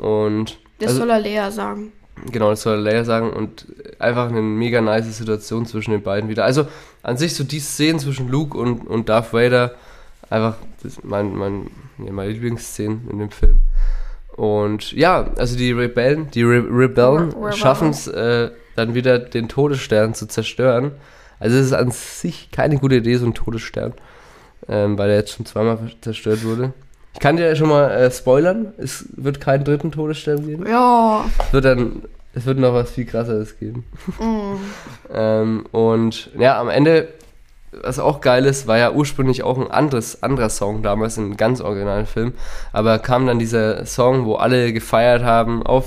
Und 0.01 0.57
Das 0.79 0.89
also- 0.89 0.99
soll 1.01 1.09
er 1.11 1.19
Lea 1.19 1.51
sagen. 1.51 1.91
Genau, 2.31 2.51
das 2.51 2.61
soll 2.61 2.77
Leia 2.77 3.03
sagen 3.05 3.31
und 3.33 3.65
einfach 3.97 4.29
eine 4.29 4.39
mega 4.43 4.81
nice 4.81 5.17
Situation 5.17 5.65
zwischen 5.65 5.91
den 5.91 6.03
beiden 6.03 6.29
wieder. 6.29 6.45
Also 6.45 6.67
an 7.01 7.17
sich 7.17 7.33
so 7.33 7.43
die 7.43 7.59
Szenen 7.59 7.97
zwischen 7.99 8.29
Luke 8.29 8.55
und, 8.55 8.85
und 8.85 9.09
Darth 9.09 9.33
Vader, 9.33 9.73
einfach 10.29 10.57
mein, 11.01 11.35
mein, 11.35 11.71
ja, 11.97 12.11
meine 12.13 12.31
Lieblingsszenen 12.31 13.09
in 13.09 13.17
dem 13.17 13.31
Film. 13.31 13.61
Und 14.35 14.91
ja, 14.93 15.31
also 15.37 15.57
die 15.57 15.71
Rebellen, 15.71 16.29
die 16.31 16.43
Re 16.43 16.63
Rebellen 16.69 17.29
Re- 17.31 17.35
Rebellen. 17.35 17.53
schaffen 17.53 17.89
es 17.89 18.07
äh, 18.07 18.51
dann 18.75 18.93
wieder 18.93 19.17
den 19.17 19.49
Todesstern 19.49 20.13
zu 20.13 20.27
zerstören. 20.27 20.91
Also 21.39 21.57
es 21.57 21.65
ist 21.65 21.73
an 21.73 21.89
sich 21.89 22.51
keine 22.51 22.77
gute 22.77 22.95
Idee, 22.97 23.15
so 23.17 23.25
ein 23.25 23.33
Todesstern, 23.33 23.93
ähm, 24.67 24.97
weil 24.97 25.09
er 25.09 25.17
jetzt 25.17 25.31
schon 25.31 25.45
zweimal 25.45 25.77
zerstört 26.01 26.43
wurde. 26.43 26.73
Ich 27.13 27.19
kann 27.19 27.37
dir 27.37 27.47
ja 27.47 27.55
schon 27.55 27.69
mal 27.69 27.91
äh, 27.91 28.11
spoilern, 28.11 28.73
es 28.77 29.05
wird 29.15 29.39
keinen 29.39 29.63
dritten 29.63 29.91
Todesstern 29.91 30.45
geben. 30.45 30.65
Ja. 30.67 31.25
Es 31.39 31.53
wird 31.53 31.65
dann, 31.65 32.03
es 32.33 32.45
wird 32.45 32.57
noch 32.57 32.73
was 32.73 32.91
viel 32.91 33.05
krasseres 33.05 33.57
geben. 33.59 33.85
Mm. 34.19 34.55
Ähm, 35.15 35.67
und 35.71 36.31
ja, 36.39 36.59
am 36.59 36.69
Ende, 36.69 37.07
was 37.71 37.99
auch 37.99 38.19
geil 38.19 38.45
ist, 38.45 38.65
war 38.65 38.79
ja 38.79 38.91
ursprünglich 38.91 39.43
auch 39.43 39.59
ein 39.59 39.69
anderes, 39.69 40.23
anderer 40.23 40.49
Song 40.49 40.81
damals, 40.81 41.17
ein 41.17 41.37
ganz 41.37 41.61
originalen 41.61 42.07
Film. 42.07 42.33
Aber 42.71 42.97
kam 42.97 43.27
dann 43.27 43.37
dieser 43.37 43.85
Song, 43.85 44.25
wo 44.25 44.35
alle 44.35 44.73
gefeiert 44.73 45.21
haben 45.21 45.61
auf, 45.61 45.85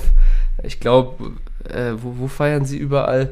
ich 0.63 0.79
glaube, 0.79 1.33
äh, 1.69 1.95
wo, 2.01 2.19
wo 2.19 2.29
feiern 2.29 2.65
sie 2.65 2.79
überall? 2.79 3.31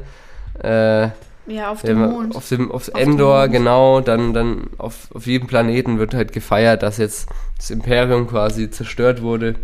Äh, 0.59 1.09
Ja, 1.47 1.71
auf 1.71 1.83
dem 1.83 1.99
Mond. 1.99 2.35
Auf 2.35 2.49
dem, 2.49 2.71
auf 2.71 2.85
dem 2.85 2.95
Endor, 2.95 3.47
genau, 3.49 4.01
dann, 4.01 4.33
dann 4.33 4.67
auf, 4.77 5.09
auf 5.13 5.27
jedem 5.27 5.47
Planeten 5.47 5.99
wird 5.99 6.13
halt 6.13 6.33
gefeiert, 6.33 6.81
dass 6.83 6.97
jetzt 6.97 7.29
das 7.57 7.69
Imperium 7.69 8.27
quasi 8.27 8.69
zerstört 8.71 9.21
wurde 9.21 9.55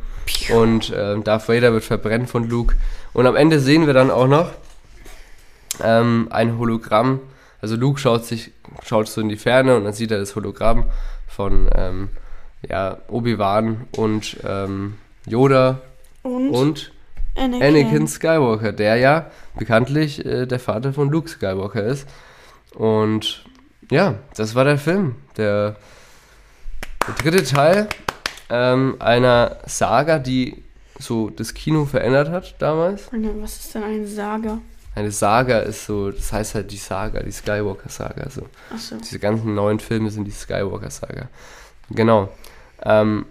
und 0.54 0.94
ähm, 0.96 1.24
Darth 1.24 1.50
Vader 1.50 1.74
wird 1.74 1.84
verbrennt 1.84 2.30
von 2.30 2.48
Luke. 2.48 2.76
Und 3.13 3.26
am 3.26 3.36
Ende 3.36 3.60
sehen 3.60 3.88
wir 3.88 3.94
dann 3.94 4.12
auch 4.12 4.28
noch 4.28 4.52
ähm, 5.84 6.28
ein 6.30 6.58
Hologramm. 6.58 7.20
Also 7.62 7.76
Luke 7.76 8.00
schaut 8.00 8.26
sich, 8.26 8.52
schaut 8.84 9.08
so 9.08 9.22
in 9.22 9.30
die 9.30 9.38
Ferne 9.38 9.76
und 9.76 9.84
dann 9.84 9.94
sieht 9.94 10.12
er 10.12 10.20
das 10.20 10.36
Hologramm 10.36 10.86
von 11.28 11.70
ähm, 11.76 12.10
ja, 12.67 12.98
Obi-Wan 13.08 13.88
und 13.98 14.38
ähm, 14.48 14.96
Yoda 15.26 15.80
und, 16.24 16.50
und 16.52 16.91
Anakin. 17.36 17.63
Anakin 17.63 18.08
Skywalker, 18.08 18.72
der 18.72 18.98
ja 18.98 19.32
bekanntlich 19.58 20.26
äh, 20.26 20.46
der 20.46 20.60
Vater 20.60 20.94
von 20.94 21.10
Luke 21.10 21.30
Skywalker 21.30 21.84
ist. 21.84 22.08
Und 22.76 23.46
ja, 23.89 24.15
das 24.36 24.56
war 24.56 24.63
der 24.63 24.78
Film. 24.78 25.15
Der, 25.38 25.76
der 27.08 27.15
dritte 27.15 27.44
Teil 27.44 27.88
ähm, 28.50 28.96
einer 29.00 29.58
Saga, 29.65 30.20
die 30.20 30.63
so 31.00 31.30
das 31.30 31.54
Kino 31.54 31.86
verändert 31.86 32.30
hat 32.30 32.56
damals. 32.60 33.10
Was 33.12 33.58
ist 33.58 33.76
denn 33.76 33.84
eine 33.84 34.08
Saga? 34.08 34.60
Eine 34.94 35.12
Saga 35.12 35.60
ist 35.60 35.86
so, 35.86 36.12
das 36.12 36.34
heißt 36.34 36.56
halt 36.56 36.72
die 36.72 36.78
Saga, 36.78 37.24
die 37.24 37.32
Skywalker-Saga. 37.32 38.30
So. 38.30 38.48
Achso. 38.74 38.98
Diese 38.98 39.20
ganzen 39.20 39.56
neuen 39.56 39.80
Filme 39.80 40.10
sind 40.10 40.26
die 40.26 40.32
Skywalker-Saga. 40.32 41.30
Genau. 41.89 42.30
Ähm, 42.84 43.26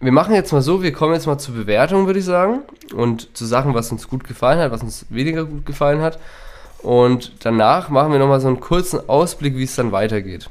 wir 0.00 0.12
machen 0.12 0.34
jetzt 0.34 0.52
mal 0.52 0.62
so, 0.62 0.82
wir 0.82 0.92
kommen 0.92 1.12
jetzt 1.12 1.26
mal 1.26 1.38
zur 1.38 1.54
Bewertung, 1.54 2.06
würde 2.06 2.18
ich 2.18 2.24
sagen. 2.24 2.60
Und 2.94 3.36
zu 3.36 3.44
Sachen, 3.44 3.74
was 3.74 3.92
uns 3.92 4.08
gut 4.08 4.24
gefallen 4.24 4.58
hat, 4.58 4.72
was 4.72 4.82
uns 4.82 5.06
weniger 5.10 5.44
gut 5.44 5.66
gefallen 5.66 6.00
hat. 6.00 6.18
Und 6.78 7.44
danach 7.44 7.90
machen 7.90 8.10
wir 8.12 8.18
nochmal 8.18 8.40
so 8.40 8.48
einen 8.48 8.60
kurzen 8.60 9.08
Ausblick, 9.08 9.56
wie 9.56 9.64
es 9.64 9.76
dann 9.76 9.92
weitergeht. 9.92 10.48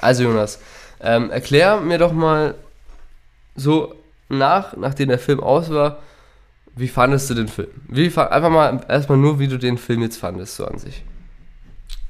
Also 0.00 0.22
Jonas, 0.22 0.60
ähm, 1.00 1.30
erklär 1.30 1.80
mir 1.80 1.98
doch 1.98 2.12
mal 2.12 2.54
so 3.56 3.94
nach, 4.28 4.76
nachdem 4.76 5.08
der 5.08 5.18
Film 5.18 5.40
aus 5.40 5.70
war, 5.70 5.98
wie 6.76 6.86
fandest 6.86 7.28
du 7.30 7.34
den 7.34 7.48
Film? 7.48 7.68
Wie, 7.88 8.10
fa- 8.10 8.28
einfach 8.28 8.50
mal 8.50 8.80
erstmal 8.88 9.18
nur, 9.18 9.40
wie 9.40 9.48
du 9.48 9.58
den 9.58 9.78
Film 9.78 10.02
jetzt 10.02 10.18
fandest, 10.18 10.54
so 10.54 10.64
an 10.64 10.78
sich. 10.78 11.02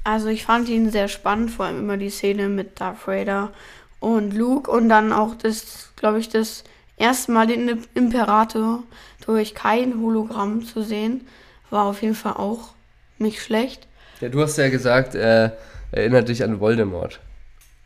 Also 0.03 0.27
ich 0.27 0.45
fand 0.45 0.69
ihn 0.69 0.91
sehr 0.91 1.07
spannend, 1.07 1.49
vor 1.49 1.65
allem 1.65 1.79
immer 1.79 1.97
die 1.97 2.11
Szene 2.11 2.49
mit 2.49 2.79
Darth 2.79 3.07
Vader 3.07 3.51
und 3.99 4.33
Luke 4.33 4.69
und 4.71 4.89
dann 4.89 5.11
auch 5.13 5.35
das, 5.35 5.89
glaube 5.95 6.19
ich, 6.19 6.29
das 6.29 6.63
erste 6.97 7.31
Mal 7.31 7.47
den 7.47 7.85
Imperator 7.93 8.83
durch 9.25 9.53
kein 9.55 9.99
Hologramm 10.01 10.63
zu 10.65 10.81
sehen, 10.81 11.27
war 11.69 11.85
auf 11.85 12.01
jeden 12.01 12.15
Fall 12.15 12.33
auch 12.33 12.69
nicht 13.17 13.41
schlecht. 13.41 13.87
Ja, 14.21 14.29
du 14.29 14.41
hast 14.41 14.57
ja 14.57 14.69
gesagt, 14.69 15.15
äh, 15.15 15.51
erinnert 15.91 16.29
dich 16.29 16.43
an 16.43 16.59
Voldemort. 16.59 17.19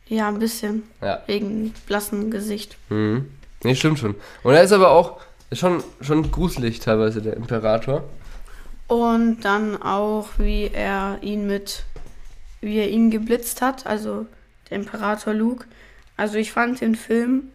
Ja, 0.06 0.28
ein 0.28 0.38
bisschen, 0.38 0.82
Ja. 1.00 1.22
wegen 1.26 1.72
blassem 1.86 2.30
Gesicht. 2.30 2.76
Mhm. 2.90 3.30
Nee, 3.62 3.74
stimmt 3.74 3.98
schon. 3.98 4.14
Und 4.42 4.54
er 4.54 4.62
ist 4.62 4.72
aber 4.72 4.90
auch 4.90 5.20
schon, 5.52 5.82
schon 6.00 6.30
gruselig 6.30 6.80
teilweise, 6.80 7.22
der 7.22 7.34
Imperator. 7.36 8.04
Und 8.86 9.40
dann 9.42 9.80
auch, 9.80 10.28
wie 10.36 10.70
er 10.72 11.18
ihn 11.22 11.46
mit, 11.46 11.84
wie 12.60 12.76
er 12.78 12.90
ihn 12.90 13.10
geblitzt 13.10 13.62
hat, 13.62 13.86
also 13.86 14.26
der 14.68 14.76
Imperator 14.78 15.32
Luke. 15.32 15.64
Also 16.16 16.36
ich 16.36 16.52
fand 16.52 16.80
den 16.80 16.94
Film 16.94 17.50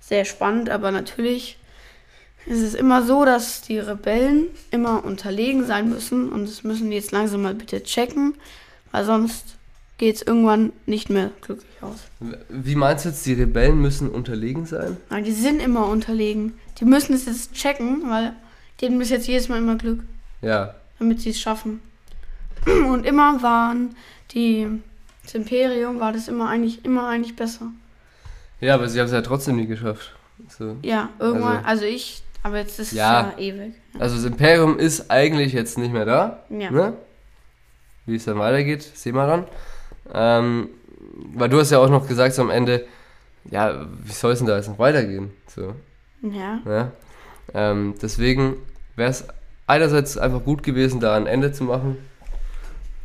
sehr 0.00 0.24
spannend, 0.24 0.70
aber 0.70 0.90
natürlich 0.90 1.58
ist 2.46 2.62
es 2.62 2.74
immer 2.74 3.02
so, 3.04 3.24
dass 3.24 3.60
die 3.60 3.78
Rebellen 3.78 4.46
immer 4.70 5.04
unterlegen 5.04 5.66
sein 5.66 5.90
müssen 5.90 6.30
und 6.30 6.48
das 6.48 6.64
müssen 6.64 6.90
die 6.90 6.96
jetzt 6.96 7.12
langsam 7.12 7.42
mal 7.42 7.54
bitte 7.54 7.82
checken, 7.82 8.34
weil 8.92 9.04
sonst 9.04 9.56
geht 9.98 10.16
es 10.16 10.22
irgendwann 10.22 10.72
nicht 10.86 11.10
mehr 11.10 11.30
glücklich 11.42 11.70
aus. 11.82 11.98
Wie 12.48 12.74
meinst 12.74 13.04
du 13.04 13.10
jetzt, 13.10 13.26
die 13.26 13.34
Rebellen 13.34 13.80
müssen 13.82 14.08
unterlegen 14.08 14.64
sein? 14.64 14.96
Weil 15.10 15.22
die 15.22 15.32
sind 15.32 15.60
immer 15.60 15.86
unterlegen. 15.88 16.54
Die 16.78 16.86
müssen 16.86 17.12
es 17.12 17.26
jetzt 17.26 17.52
checken, 17.52 18.08
weil 18.08 18.32
denen 18.80 18.98
ist 19.02 19.10
jetzt 19.10 19.28
jedes 19.28 19.50
Mal 19.50 19.58
immer 19.58 19.76
Glück. 19.76 20.00
Ja. 20.40 20.74
damit 20.98 21.20
sie 21.20 21.30
es 21.30 21.40
schaffen. 21.40 21.82
Und 22.66 23.04
immer 23.04 23.42
waren 23.42 23.94
die, 24.32 24.66
das 25.22 25.34
Imperium 25.34 26.00
war 26.00 26.14
das 26.14 26.28
immer 26.28 26.48
eigentlich, 26.48 26.82
immer 26.84 27.06
eigentlich 27.06 27.36
besser. 27.36 27.70
Ja, 28.60 28.74
aber 28.74 28.88
sie 28.88 28.98
haben 29.00 29.06
es 29.06 29.12
ja 29.12 29.22
trotzdem 29.22 29.56
nie 29.56 29.66
geschafft. 29.66 30.14
So. 30.48 30.76
Ja, 30.82 31.08
irgendwann, 31.18 31.56
Also- 31.58 31.68
also, 31.68 31.84
ich, 31.84 32.22
aber 32.42 32.58
jetzt 32.58 32.78
ist 32.78 32.92
Ja. 32.92 33.30
es 33.30 33.34
ja 33.36 33.38
ewig. 33.54 33.74
Also 33.98 34.16
das 34.16 34.24
Imperium 34.24 34.78
ist 34.78 35.10
eigentlich 35.10 35.52
jetzt 35.52 35.78
nicht 35.78 35.92
mehr 35.92 36.04
da. 36.04 36.42
Ja. 36.50 36.70
Ne? 36.70 36.92
Wie 38.06 38.16
es 38.16 38.24
dann 38.24 38.38
weitergeht, 38.38 38.82
sehen 38.82 39.14
wir 39.14 39.26
dann. 39.26 39.44
Ähm, 40.12 40.68
weil 41.34 41.48
du 41.48 41.58
hast 41.58 41.70
ja 41.70 41.78
auch 41.78 41.88
noch 41.90 42.06
gesagt 42.08 42.34
so 42.34 42.42
am 42.42 42.50
Ende, 42.50 42.84
ja, 43.50 43.86
wie 44.04 44.12
soll 44.12 44.32
es 44.32 44.38
denn 44.38 44.48
da 44.48 44.56
jetzt 44.56 44.68
noch 44.68 44.78
weitergehen? 44.78 45.30
So. 45.46 45.74
Ja. 46.22 46.60
Ja? 46.66 46.92
Ähm, 47.54 47.94
deswegen 48.00 48.56
wäre 48.96 49.10
es 49.10 49.24
einerseits 49.66 50.16
einfach 50.18 50.42
gut 50.44 50.62
gewesen, 50.62 51.00
da 51.00 51.16
ein 51.16 51.26
Ende 51.26 51.52
zu 51.52 51.64
machen. 51.64 51.98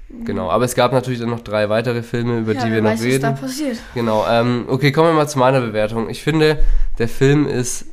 Genau, 0.10 0.50
aber 0.52 0.66
es 0.66 0.76
gab 0.76 0.92
natürlich 0.94 1.20
dann 1.20 1.30
noch 1.30 1.40
drei 1.42 1.68
weitere 1.70 2.04
Filme, 2.04 2.40
über 2.40 2.54
ja, 2.54 2.64
die 2.66 2.72
wir 2.72 2.82
noch 2.82 2.92
weiß, 2.92 3.02
reden. 3.04 3.24
was 3.24 3.40
da 3.40 3.46
passiert. 3.48 3.78
Genau, 3.96 4.26
ähm, 4.30 4.66
okay, 4.68 4.92
kommen 4.92 5.10
wir 5.10 5.14
mal 5.16 5.28
zu 5.28 5.40
meiner 5.40 5.62
Bewertung. 5.62 6.10
Ich 6.10 6.22
finde, 6.24 6.60
der 7.00 7.08
Film 7.10 7.48
ist 7.48 7.86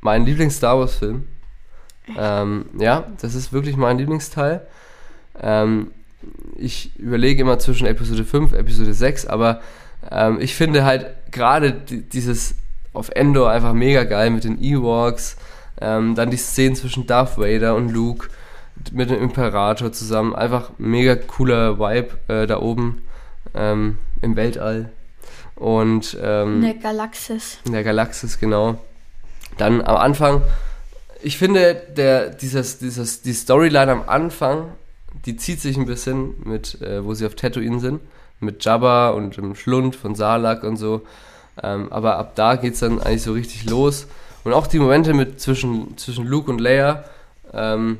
mein 0.00 0.24
Lieblings-Star 0.26 0.78
Wars-Film. 0.78 1.24
Ähm, 2.18 2.64
ja, 2.78 3.04
das 3.20 3.34
ist 3.34 3.52
wirklich 3.52 3.76
mein 3.76 3.98
Lieblingsteil. 3.98 4.62
Ähm, 5.40 5.92
ich 6.56 6.90
überlege 6.98 7.40
immer 7.42 7.58
zwischen 7.58 7.86
Episode 7.86 8.24
5, 8.24 8.52
Episode 8.52 8.92
6, 8.92 9.26
aber 9.26 9.60
ähm, 10.10 10.38
ich 10.40 10.54
finde 10.56 10.84
halt 10.84 11.06
gerade 11.30 11.72
di- 11.72 12.02
dieses 12.02 12.56
auf 12.92 13.10
Endor 13.10 13.50
einfach 13.50 13.72
mega 13.72 14.02
geil 14.04 14.30
mit 14.30 14.42
den 14.44 14.60
Ewoks. 14.60 15.36
Ähm, 15.80 16.14
dann 16.16 16.30
die 16.30 16.36
Szenen 16.36 16.74
zwischen 16.74 17.06
Darth 17.06 17.38
Vader 17.38 17.74
und 17.76 17.90
Luke 17.90 18.28
mit 18.92 19.10
dem 19.10 19.22
Imperator 19.22 19.92
zusammen. 19.92 20.34
Einfach 20.34 20.70
mega 20.78 21.16
cooler 21.16 21.78
Vibe 21.78 22.10
äh, 22.28 22.46
da 22.46 22.60
oben 22.60 23.02
ähm, 23.54 23.98
im 24.22 24.36
Weltall. 24.36 24.90
Und 25.56 26.16
ähm, 26.22 26.56
In 26.56 26.62
der 26.62 26.74
Galaxis. 26.74 27.58
in 27.64 27.72
der 27.72 27.84
Galaxis, 27.84 28.38
genau. 28.38 28.78
Dann 29.58 29.82
am 29.82 29.96
Anfang, 29.96 30.42
ich 31.22 31.36
finde, 31.36 31.74
der, 31.96 32.30
dieses, 32.30 32.78
dieses, 32.78 33.20
die 33.22 33.34
Storyline 33.34 33.92
am 33.92 34.08
Anfang, 34.08 34.72
die 35.26 35.36
zieht 35.36 35.60
sich 35.60 35.76
ein 35.76 35.84
bisschen 35.86 36.34
mit, 36.44 36.80
äh, 36.80 37.04
wo 37.04 37.12
sie 37.12 37.26
auf 37.26 37.34
Tatooine 37.34 37.80
sind, 37.80 38.00
mit 38.38 38.64
Jabba 38.64 39.10
und 39.10 39.36
dem 39.36 39.54
Schlund 39.54 39.96
von 39.96 40.14
Salak 40.14 40.64
und 40.64 40.76
so. 40.76 41.02
Ähm, 41.62 41.92
aber 41.92 42.16
ab 42.16 42.32
da 42.36 42.56
geht 42.56 42.74
es 42.74 42.80
dann 42.80 43.00
eigentlich 43.00 43.22
so 43.22 43.32
richtig 43.32 43.68
los. 43.68 44.06
Und 44.44 44.54
auch 44.54 44.66
die 44.66 44.78
Momente 44.78 45.12
mit 45.12 45.40
zwischen, 45.40 45.98
zwischen 45.98 46.26
Luke 46.26 46.50
und 46.50 46.58
Leia 46.58 47.04
ähm, 47.52 47.98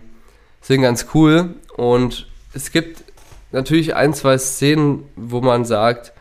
sind 0.70 0.82
ganz 0.82 1.06
cool. 1.14 1.56
Und 1.76 2.28
es 2.54 2.70
gibt 2.70 3.02
natürlich 3.50 3.96
ein, 3.96 4.14
zwei 4.14 4.38
Szenen, 4.38 5.04
wo 5.16 5.40
man 5.40 5.64
sagt, 5.64 6.12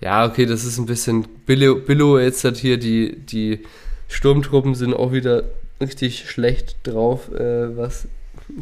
ja, 0.00 0.26
okay, 0.26 0.44
das 0.46 0.64
ist 0.64 0.78
ein 0.78 0.86
bisschen 0.86 1.26
Billo, 1.46 2.18
jetzt 2.18 2.44
hat 2.44 2.58
hier, 2.58 2.78
die, 2.78 3.16
die 3.16 3.60
Sturmtruppen 4.08 4.74
sind 4.74 4.94
auch 4.94 5.12
wieder 5.12 5.44
richtig 5.80 6.28
schlecht 6.28 6.76
drauf, 6.84 7.32
äh, 7.32 7.76
was 7.76 8.06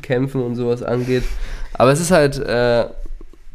Kämpfen 0.03 0.41
und 0.41 0.55
sowas 0.55 0.83
angeht. 0.83 1.25
Aber 1.73 1.91
es 1.91 2.01
ist 2.01 2.13
halt, 2.13 2.39
äh, 2.39 2.87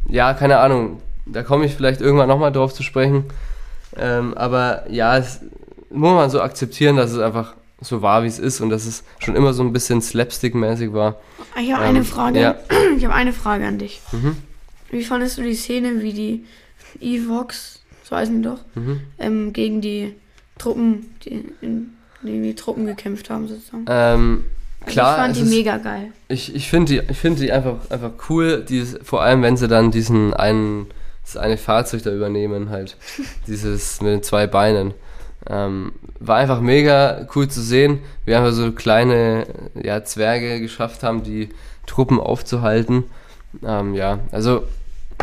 ja, 0.10 0.34
keine 0.34 0.60
Ahnung, 0.60 1.02
da 1.26 1.44
komme 1.44 1.66
ich 1.66 1.76
vielleicht 1.76 2.02
irgendwann 2.02 2.28
nochmal 2.28 2.52
drauf 2.52 2.74
zu 2.74 2.84
sprechen. 2.84 3.26
Ähm, 3.96 4.34
aber 4.34 4.84
ja, 4.90 5.18
es 5.18 5.40
muss 5.90 6.14
man 6.14 6.30
so 6.30 6.42
akzeptieren, 6.42 6.98
dass 6.98 7.12
es 7.12 7.20
einfach 7.20 7.54
so 7.84 8.02
war, 8.02 8.24
wie 8.24 8.28
es 8.28 8.40
ist 8.40 8.62
und 8.62 8.70
dass 8.70 8.86
es 8.86 9.04
schon 9.20 9.36
immer 9.36 9.54
so 9.54 9.62
ein 9.64 9.74
bisschen 9.74 10.02
slapstick-mäßig 10.02 10.94
war. 10.94 11.18
Ich 11.62 11.72
habe 11.74 11.84
Ähm, 11.84 11.90
eine 11.90 12.04
Frage. 12.04 12.40
ja. 12.42 12.56
Ich 12.98 13.04
habe 13.06 13.14
eine 13.14 13.34
Frage 13.34 13.66
an 13.68 13.78
dich. 13.78 14.02
Mhm. 14.12 14.38
Wie 14.90 15.04
fandest 15.04 15.38
du 15.38 15.42
die 15.44 15.56
Szene, 15.56 16.02
wie 16.02 16.14
die 16.14 16.46
Evox, 17.02 17.80
so 18.04 18.16
heißen 18.16 18.42
die 18.42 18.48
doch, 18.48 18.60
Mhm. 18.76 19.02
ähm, 19.20 19.54
gegen 19.54 19.82
die 19.82 20.16
Truppen, 20.58 21.14
die, 21.26 21.44
in, 21.62 21.94
gegen 22.24 22.44
die 22.44 22.56
Truppen 22.56 22.86
gekämpft 22.86 23.30
haben 23.30 23.48
sozusagen? 23.48 23.86
Ähm, 23.90 24.44
klar, 24.86 25.16
ich 25.18 25.22
fand 25.24 25.36
die 25.36 25.42
ist- 25.42 25.50
mega 25.50 25.78
geil. 25.78 26.12
Ich, 26.28 26.56
ich 26.56 26.70
finde 26.70 26.94
die, 26.94 27.12
ich 27.12 27.18
find 27.18 27.40
die 27.40 27.52
einfach, 27.52 27.78
einfach 27.90 28.12
cool, 28.30 28.64
dieses, 28.68 29.00
vor 29.04 29.22
allem 29.24 29.42
wenn 29.42 29.58
sie 29.58 29.68
dann 29.68 29.92
diesen 29.92 30.34
einen, 30.34 30.88
das 31.24 31.38
eine 31.38 31.58
Fahrzeug 31.58 32.04
da 32.04 32.14
übernehmen, 32.14 32.70
halt. 32.70 32.98
dieses 33.48 34.02
mit 34.02 34.12
den 34.12 34.24
zwei 34.24 34.46
Beinen. 34.48 34.94
Ähm, 35.50 35.92
war 36.20 36.38
einfach 36.38 36.62
mega 36.62 37.28
cool 37.36 37.48
zu 37.50 37.62
sehen, 37.62 38.00
wie 38.26 38.34
einfach 38.34 38.54
so 38.54 38.72
kleine 38.72 39.46
ja, 39.82 40.04
Zwerge 40.04 40.62
geschafft 40.62 41.04
haben, 41.04 41.24
die 41.24 41.50
Truppen 41.86 42.20
aufzuhalten. 42.20 43.04
Ähm, 43.66 43.94
ja, 43.94 44.20
also 44.32 44.64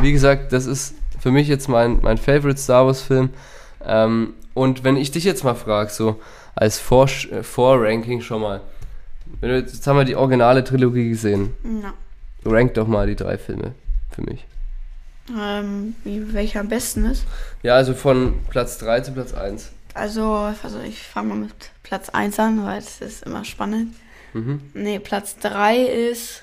wie 0.00 0.12
gesagt, 0.12 0.52
das 0.52 0.66
ist 0.66 0.94
für 1.18 1.30
mich 1.30 1.48
jetzt 1.48 1.68
mein, 1.68 2.00
mein 2.02 2.18
Favorite 2.18 2.60
Star 2.60 2.86
Wars 2.86 3.00
Film. 3.02 3.30
Ähm, 3.84 4.34
und 4.54 4.84
wenn 4.84 4.96
ich 4.96 5.10
dich 5.10 5.24
jetzt 5.24 5.44
mal 5.44 5.54
frage, 5.54 5.90
so 5.90 6.20
als 6.54 6.78
Vor- 6.78 7.08
äh, 7.30 7.42
Vorranking 7.42 8.20
schon 8.20 8.42
mal, 8.42 8.60
wenn 9.40 9.50
du, 9.50 9.58
jetzt 9.58 9.86
haben 9.86 9.96
wir 9.96 10.04
die 10.04 10.16
originale 10.16 10.64
Trilogie 10.64 11.08
gesehen. 11.08 11.54
Ja. 11.82 11.94
Rank 12.44 12.74
doch 12.74 12.86
mal 12.86 13.06
die 13.06 13.16
drei 13.16 13.38
Filme 13.38 13.72
für 14.10 14.22
mich. 14.22 14.44
Ähm, 15.38 15.94
wie, 16.04 16.32
welcher 16.34 16.60
am 16.60 16.68
besten 16.68 17.04
ist? 17.04 17.24
Ja, 17.62 17.74
also 17.76 17.94
von 17.94 18.34
Platz 18.50 18.78
3 18.78 19.00
zu 19.00 19.12
Platz 19.12 19.32
1. 19.32 19.70
Also, 19.94 20.54
also 20.62 20.80
ich 20.80 21.02
fange 21.02 21.30
mal 21.30 21.38
mit 21.38 21.70
Platz 21.82 22.08
1 22.08 22.38
an, 22.38 22.64
weil 22.64 22.78
es 22.78 23.00
ist 23.00 23.24
immer 23.24 23.44
spannend. 23.44 23.94
Mhm. 24.32 24.70
Nee, 24.74 24.98
Platz 24.98 25.36
3 25.38 25.78
ist. 25.78 26.42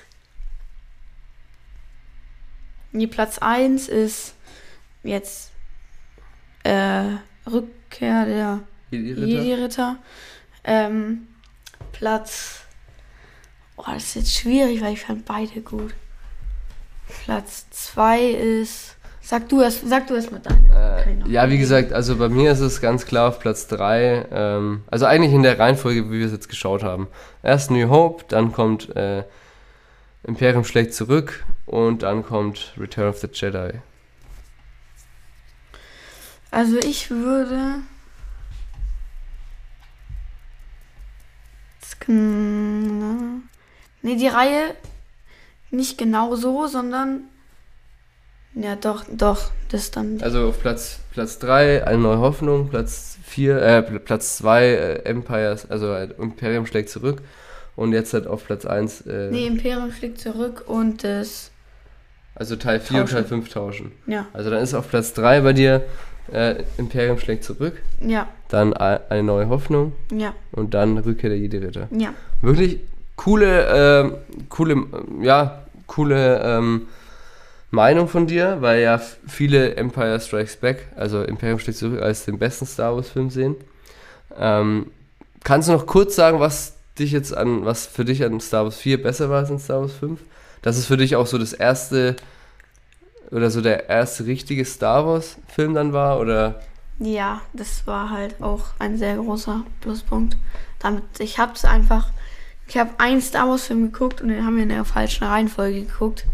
Nee, 2.92 3.06
Platz 3.06 3.38
1 3.38 3.88
ist 3.88 4.34
jetzt 5.02 5.52
äh, 6.64 7.16
Rückkehr 7.46 8.26
der 8.26 8.60
Jedi-Ritter. 8.90 9.96
Ähm, 10.64 11.28
Platz. 11.92 12.64
Boah, 13.76 13.94
das 13.94 14.04
ist 14.04 14.14
jetzt 14.16 14.34
schwierig, 14.34 14.80
weil 14.80 14.94
ich 14.94 15.00
fand 15.00 15.24
beide 15.24 15.60
gut. 15.60 15.94
Platz 17.24 17.66
2 17.70 18.22
ist. 18.30 18.96
Sag 19.28 19.46
du 19.50 19.60
erst, 19.60 19.86
sag 19.86 20.06
du 20.06 20.14
erst 20.14 20.32
mal 20.32 20.40
deine. 20.40 21.04
Äh, 21.26 21.30
ja, 21.30 21.50
wie 21.50 21.58
gesagt, 21.58 21.92
also 21.92 22.16
bei 22.16 22.30
mir 22.30 22.50
ist 22.50 22.60
es 22.60 22.80
ganz 22.80 23.04
klar 23.04 23.28
auf 23.28 23.40
Platz 23.40 23.66
3. 23.66 24.26
Ähm, 24.30 24.84
also 24.90 25.04
eigentlich 25.04 25.34
in 25.34 25.42
der 25.42 25.58
Reihenfolge, 25.58 26.10
wie 26.10 26.20
wir 26.20 26.24
es 26.24 26.32
jetzt 26.32 26.48
geschaut 26.48 26.82
haben. 26.82 27.08
Erst 27.42 27.70
New 27.70 27.90
Hope, 27.90 28.24
dann 28.28 28.52
kommt 28.52 28.96
äh, 28.96 29.24
Imperium 30.24 30.64
schlägt 30.64 30.94
zurück 30.94 31.44
und 31.66 32.04
dann 32.04 32.24
kommt 32.24 32.72
Return 32.78 33.10
of 33.10 33.18
the 33.18 33.28
Jedi. 33.30 33.72
Also 36.50 36.78
ich 36.78 37.10
würde. 37.10 37.80
Sk- 41.84 43.42
Nee, 44.00 44.16
die 44.16 44.28
Reihe 44.28 44.74
nicht 45.70 45.98
genau 45.98 46.34
so, 46.34 46.66
sondern. 46.66 47.24
Ja, 48.54 48.76
doch, 48.76 49.04
doch, 49.12 49.50
das 49.70 49.90
dann. 49.90 50.18
Also 50.22 50.48
auf 50.48 50.60
Platz, 50.60 51.00
Platz 51.12 51.38
3 51.38 51.86
eine 51.86 51.98
neue 51.98 52.18
Hoffnung, 52.18 52.68
Platz 52.68 53.18
4, 53.24 53.62
äh, 53.62 53.82
Platz 53.82 54.38
2 54.38 54.64
äh, 54.64 54.94
Empires, 55.04 55.70
also 55.70 55.92
äh, 55.92 56.08
Imperium 56.18 56.66
schlägt 56.66 56.88
zurück 56.88 57.22
und 57.76 57.92
jetzt 57.92 58.14
halt 58.14 58.26
auf 58.26 58.44
Platz 58.46 58.64
1, 58.64 59.02
äh, 59.02 59.28
Nee, 59.30 59.46
Imperium 59.46 59.90
fliegt 59.90 60.18
zurück 60.18 60.64
und 60.66 61.04
das. 61.04 61.50
also 62.34 62.56
Teil 62.56 62.80
4 62.80 62.96
und 63.00 63.02
Tauschen. 63.06 63.14
Teil 63.16 63.24
5 63.24 63.48
tauschen. 63.48 63.92
Ja, 64.06 64.26
Also 64.32 64.50
dann 64.50 64.62
ist 64.62 64.74
auf 64.74 64.88
Platz 64.88 65.12
3 65.12 65.42
bei 65.42 65.52
dir 65.52 65.84
äh, 66.32 66.62
Imperium 66.78 67.18
schlägt 67.18 67.44
zurück, 67.44 67.74
ja, 68.00 68.28
dann 68.48 68.72
eine 68.74 69.22
neue 69.22 69.48
Hoffnung 69.48 69.92
ja, 70.12 70.34
und 70.52 70.74
dann 70.74 70.98
Rückkehr 70.98 71.30
der 71.30 71.38
Jedi-Ritter. 71.38 71.88
ja. 71.90 72.12
Wirklich 72.42 72.80
coole, 73.16 73.66
ähm, 73.72 74.14
coole, 74.48 74.86
ja, 75.22 75.66
coole 75.86 76.40
ähm, 76.44 76.88
Meinung 77.70 78.08
von 78.08 78.26
dir, 78.26 78.58
weil 78.60 78.80
ja 78.80 79.00
viele 79.26 79.76
Empire 79.76 80.18
Strikes 80.20 80.56
Back, 80.56 80.88
also 80.96 81.22
Imperium 81.22 81.58
schlägt 81.58 81.78
zurück, 81.78 82.00
als 82.00 82.24
den 82.24 82.38
besten 82.38 82.66
Star 82.66 82.96
Wars 82.96 83.10
Film 83.10 83.30
sehen. 83.30 83.56
Ähm, 84.36 84.90
kannst 85.44 85.68
du 85.68 85.72
noch 85.72 85.86
kurz 85.86 86.16
sagen, 86.16 86.40
was 86.40 86.76
dich 86.98 87.12
jetzt 87.12 87.36
an, 87.36 87.64
was 87.64 87.86
für 87.86 88.04
dich 88.04 88.24
an 88.24 88.40
Star 88.40 88.64
Wars 88.64 88.78
4 88.78 89.02
besser 89.02 89.28
war 89.28 89.40
als 89.40 89.50
in 89.50 89.58
Star 89.58 89.80
Wars 89.80 89.92
5? 89.92 90.20
Das 90.62 90.78
ist 90.78 90.86
für 90.86 90.96
dich 90.96 91.16
auch 91.16 91.26
so 91.26 91.38
das 91.38 91.52
erste 91.52 92.16
oder 93.30 93.50
so 93.50 93.60
der 93.60 93.88
erste 93.88 94.24
richtige 94.24 94.64
Star 94.64 95.06
Wars 95.06 95.36
Film 95.48 95.74
dann 95.74 95.92
war 95.92 96.18
oder 96.18 96.60
Ja, 96.98 97.42
das 97.52 97.86
war 97.86 98.10
halt 98.10 98.42
auch 98.42 98.64
ein 98.78 98.96
sehr 98.96 99.16
großer 99.16 99.64
Pluspunkt. 99.80 100.36
Damit, 100.78 101.04
ich 101.18 101.38
hab's 101.38 101.64
einfach, 101.64 102.08
ich 102.66 102.78
habe 102.78 102.90
einen 102.98 103.20
Star 103.20 103.48
Wars 103.48 103.66
Film 103.66 103.92
geguckt 103.92 104.22
und 104.22 104.28
den 104.28 104.44
haben 104.44 104.56
wir 104.56 104.62
in 104.62 104.70
der 104.70 104.84
falschen 104.84 105.24
Reihenfolge 105.24 105.82
geguckt. 105.82 106.24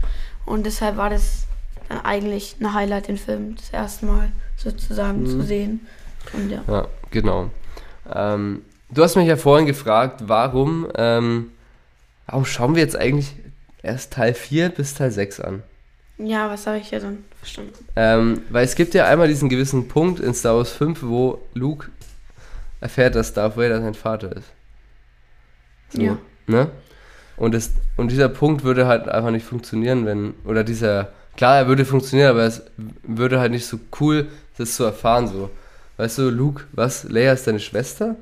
Und 0.47 0.65
deshalb 0.67 0.97
war 0.97 1.11
das 1.11 1.47
dann 1.89 2.01
eigentlich 2.05 2.57
ein 2.61 2.73
Highlight, 2.75 3.09
den 3.09 3.19
Film 3.19 3.57
das 3.57 3.71
erste 3.71 4.07
Mal 4.07 4.33
sozusagen 4.57 5.23
Mhm. 5.23 5.27
zu 5.27 5.43
sehen. 5.43 5.87
Und 6.33 6.51
ja. 6.51 6.63
Ja, 6.69 6.89
genau. 7.11 7.51
Ähm, 8.13 8.63
du 8.91 9.03
hast 9.03 9.17
mich 9.17 9.27
ja 9.27 9.37
vorhin 9.37 9.67
gefragt, 9.67 10.23
warum, 10.27 10.89
ähm, 10.97 11.51
warum 12.27 12.45
schauen 12.45 12.75
wir 12.75 12.83
jetzt 12.83 12.97
eigentlich 12.97 13.35
erst 13.83 14.13
Teil 14.15 14.35
4 14.35 14.71
bis 14.71 14.95
Teil 14.95 15.11
6 15.11 15.41
an? 15.41 15.63
Ja, 16.17 16.49
was 16.49 16.67
habe 16.67 16.79
ich 16.79 16.91
ja 16.91 17.01
dann 17.01 17.25
verstanden? 17.39 17.73
Ähm, 17.97 18.43
weil 18.51 18.65
es 18.65 18.77
gibt 18.77 18.95
ja 18.95 19.07
einmal 19.07 19.27
diesen 19.29 19.49
gewissen 19.49 19.89
Punkt 19.89 20.21
in 20.21 20.33
Star 20.33 20.57
Wars 20.57 20.71
5, 20.71 21.03
wo 21.03 21.41
Luke 21.55 21.89
erfährt, 22.81 23.15
dass 23.17 23.33
Darth 23.35 23.57
Vader 23.57 23.81
sein 23.81 23.95
Vater 23.95 24.31
ist. 24.37 24.49
So, 25.91 26.01
Ja. 26.03 26.19
Ne? 26.47 26.71
Und, 27.37 27.55
es, 27.55 27.73
und 27.97 28.11
dieser 28.11 28.29
Punkt 28.29 28.63
würde 28.65 28.87
halt 28.87 29.09
einfach 29.09 29.31
nicht 29.31 29.45
funktionieren, 29.47 30.07
wenn, 30.07 30.35
oder 30.45 30.63
dieser, 30.65 31.09
klar, 31.37 31.57
er 31.59 31.67
würde 31.69 31.85
funktionieren, 31.85 32.31
aber 32.31 32.45
es 32.45 32.63
würde 33.03 33.41
halt 33.41 33.51
nicht 33.53 33.67
so 33.67 33.79
cool, 34.01 34.29
das 34.57 34.77
zu 34.77 34.85
erfahren, 34.85 35.27
so. 35.29 35.51
Weißt 35.97 36.19
du, 36.19 36.31
Luke, 36.31 36.65
was, 36.73 37.05
Leia 37.05 37.33
ist 37.33 37.47
deine 37.47 37.61
Schwester? 37.61 38.17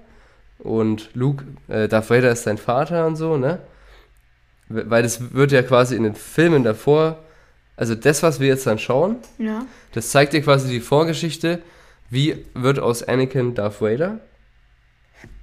Und 0.58 1.10
Luke, 1.14 1.44
äh, 1.68 1.88
Darth 1.88 2.08
Vader 2.10 2.30
ist 2.30 2.46
dein 2.46 2.58
Vater 2.58 3.06
und 3.06 3.16
so, 3.16 3.36
ne? 3.36 3.58
We- 4.68 4.88
Weil 4.88 5.02
das 5.02 5.34
wird 5.34 5.52
ja 5.52 5.62
quasi 5.62 5.96
in 5.96 6.04
den 6.04 6.14
Filmen 6.14 6.62
davor, 6.64 7.18
also 7.76 7.94
das, 7.94 8.22
was 8.22 8.40
wir 8.40 8.48
jetzt 8.48 8.66
dann 8.66 8.78
schauen, 8.78 9.16
Ja. 9.38 9.64
das 9.92 10.10
zeigt 10.10 10.32
dir 10.32 10.42
quasi 10.42 10.68
die 10.70 10.80
Vorgeschichte, 10.80 11.58
wie 12.10 12.44
wird 12.54 12.78
aus 12.78 13.02
Anakin 13.02 13.54
Darth 13.54 13.80
Vader? 13.80 14.20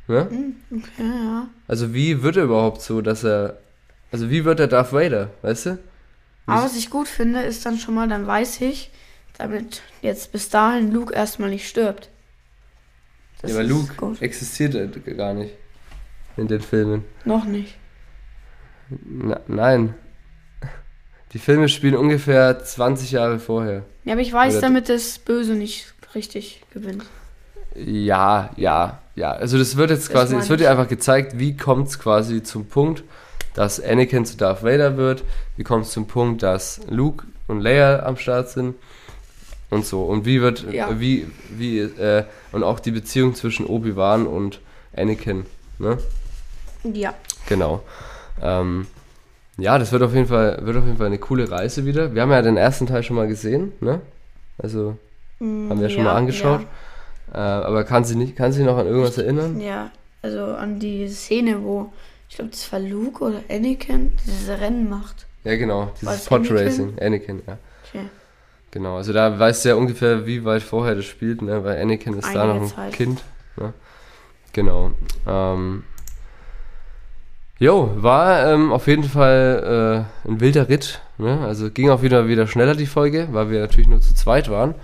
Ne? 0.09 0.27
Okay, 0.71 0.83
ja. 0.97 1.47
Also 1.67 1.93
wie 1.93 2.23
wird 2.23 2.35
er 2.35 2.45
überhaupt 2.45 2.81
so, 2.81 3.01
dass 3.01 3.23
er, 3.23 3.59
also 4.11 4.29
wie 4.31 4.43
wird 4.43 4.59
er 4.59 4.67
Darth 4.67 4.91
Vader, 4.91 5.29
weißt 5.43 5.65
du? 5.67 5.79
Aber 6.47 6.63
was 6.63 6.75
ich 6.75 6.89
gut 6.89 7.07
finde, 7.07 7.41
ist 7.43 7.63
dann 7.65 7.77
schon 7.77 7.93
mal, 7.93 8.07
dann 8.07 8.25
weiß 8.25 8.61
ich, 8.61 8.89
damit 9.37 9.83
jetzt 10.01 10.31
bis 10.31 10.49
dahin 10.49 10.91
Luke 10.91 11.13
erstmal 11.13 11.49
nicht 11.51 11.69
stirbt. 11.69 12.09
Das 13.41 13.51
ja, 13.51 13.57
aber 13.57 13.67
Luke 13.67 13.93
gut. 13.95 14.21
existiert 14.21 14.73
ja 14.73 14.85
gar 15.13 15.35
nicht 15.35 15.53
in 16.37 16.47
den 16.47 16.61
Filmen. 16.61 17.05
Noch 17.23 17.45
nicht. 17.45 17.77
Na, 18.89 19.39
nein. 19.47 19.93
Die 21.33 21.39
Filme 21.39 21.69
spielen 21.69 21.95
ungefähr 21.95 22.63
20 22.63 23.11
Jahre 23.11 23.37
vorher. 23.37 23.85
Ja, 24.05 24.13
aber 24.13 24.21
ich 24.21 24.33
weiß, 24.33 24.53
Oder- 24.53 24.61
damit 24.61 24.89
das 24.89 25.19
Böse 25.19 25.53
nicht 25.53 25.93
richtig 26.15 26.63
gewinnt. 26.73 27.05
Ja, 27.85 28.49
ja, 28.57 28.99
ja. 29.15 29.31
Also 29.31 29.57
das 29.57 29.77
wird 29.77 29.89
jetzt 29.91 30.07
Das 30.07 30.13
quasi, 30.13 30.35
es 30.35 30.49
wird 30.49 30.59
dir 30.61 30.71
einfach 30.71 30.87
gezeigt, 30.87 31.37
wie 31.39 31.55
kommt 31.55 31.87
es 31.87 31.99
quasi 31.99 32.43
zum 32.43 32.65
Punkt, 32.67 33.03
dass 33.53 33.81
Anakin 33.83 34.25
zu 34.25 34.37
Darth 34.37 34.63
Vader 34.63 34.97
wird, 34.97 35.23
wie 35.57 35.63
kommt 35.63 35.85
es 35.85 35.91
zum 35.91 36.07
Punkt, 36.07 36.43
dass 36.43 36.81
Luke 36.89 37.25
und 37.47 37.61
Leia 37.61 38.03
am 38.03 38.17
Start 38.17 38.49
sind 38.49 38.75
und 39.69 39.85
so. 39.85 40.03
Und 40.03 40.25
wie 40.25 40.41
wird, 40.41 40.71
Ja. 40.71 40.99
wie, 40.99 41.27
wie, 41.49 41.79
äh, 41.79 42.23
und 42.51 42.63
auch 42.63 42.79
die 42.79 42.91
Beziehung 42.91 43.35
zwischen 43.35 43.65
Obi-Wan 43.65 44.27
und 44.27 44.59
Anakin, 44.95 45.45
ne? 45.77 45.97
Ja. 46.83 47.13
Genau. 47.47 47.81
Ähm, 48.41 48.87
ja, 49.57 49.77
das 49.77 49.91
wird 49.91 50.01
auf 50.03 50.13
jeden 50.13 50.27
Fall, 50.27 50.59
wird 50.61 50.77
auf 50.77 50.85
jeden 50.85 50.97
Fall 50.97 51.07
eine 51.07 51.17
coole 51.17 51.49
Reise 51.51 51.85
wieder. 51.85 52.15
Wir 52.15 52.21
haben 52.21 52.31
ja 52.31 52.41
den 52.41 52.57
ersten 52.57 52.87
Teil 52.87 53.03
schon 53.03 53.15
mal 53.17 53.27
gesehen, 53.27 53.73
ne? 53.81 54.01
Also 54.57 54.97
Mm, 55.41 55.69
haben 55.69 55.79
wir 55.81 55.89
schon 55.89 56.03
ja, 56.03 56.11
mal 56.11 56.17
angeschaut. 56.17 56.61
Äh, 57.33 57.37
aber 57.37 57.83
kann 57.83 58.03
sie 58.03 58.15
nicht, 58.15 58.35
kann 58.35 58.51
sie 58.51 58.63
noch 58.63 58.77
an 58.77 58.87
irgendwas 58.87 59.17
erinnern? 59.17 59.59
Ja, 59.59 59.91
also 60.21 60.45
an 60.45 60.79
die 60.79 61.07
Szene, 61.07 61.61
wo, 61.63 61.91
ich 62.29 62.35
glaube, 62.35 62.51
das 62.51 62.71
war 62.71 62.79
Luke 62.79 63.23
oder 63.23 63.41
Anakin, 63.49 64.13
dieses 64.25 64.49
Rennen 64.49 64.89
macht. 64.89 65.27
Ja, 65.43 65.55
genau, 65.55 65.91
dieses 66.01 66.15
es 66.15 66.25
Pod 66.25 66.39
Anakin? 66.39 66.57
Racing, 66.57 66.99
Anakin, 66.99 67.41
ja. 67.47 67.57
Okay. 67.87 68.05
Genau, 68.71 68.97
also 68.97 69.13
da 69.13 69.37
weißt 69.37 69.65
du 69.65 69.69
ja 69.69 69.75
ungefähr, 69.75 70.25
wie 70.25 70.45
weit 70.45 70.61
vorher 70.61 70.95
das 70.95 71.05
spielt, 71.05 71.41
ne? 71.41 71.63
Weil 71.63 71.81
Anakin 71.81 72.13
ist 72.13 72.33
da 72.33 72.45
noch 72.45 72.61
ein 72.61 72.67
Zeit. 72.67 72.93
Kind. 72.93 73.23
Ne? 73.57 73.73
Genau. 74.53 74.91
Ähm, 75.27 75.83
jo, 77.57 77.91
war 77.95 78.51
ähm, 78.51 78.71
auf 78.71 78.87
jeden 78.87 79.03
Fall 79.03 80.05
äh, 80.25 80.29
ein 80.29 80.39
wilder 80.39 80.69
Ritt. 80.69 81.01
Ne? 81.17 81.39
Also 81.41 81.71
ging 81.71 81.89
auch 81.89 82.01
wieder 82.01 82.27
wieder 82.27 82.47
schneller 82.47 82.75
die 82.75 82.85
Folge, 82.85 83.27
weil 83.31 83.49
wir 83.49 83.59
natürlich 83.59 83.87
nur 83.87 84.01
zu 84.01 84.13
zweit 84.13 84.49
waren. 84.49 84.75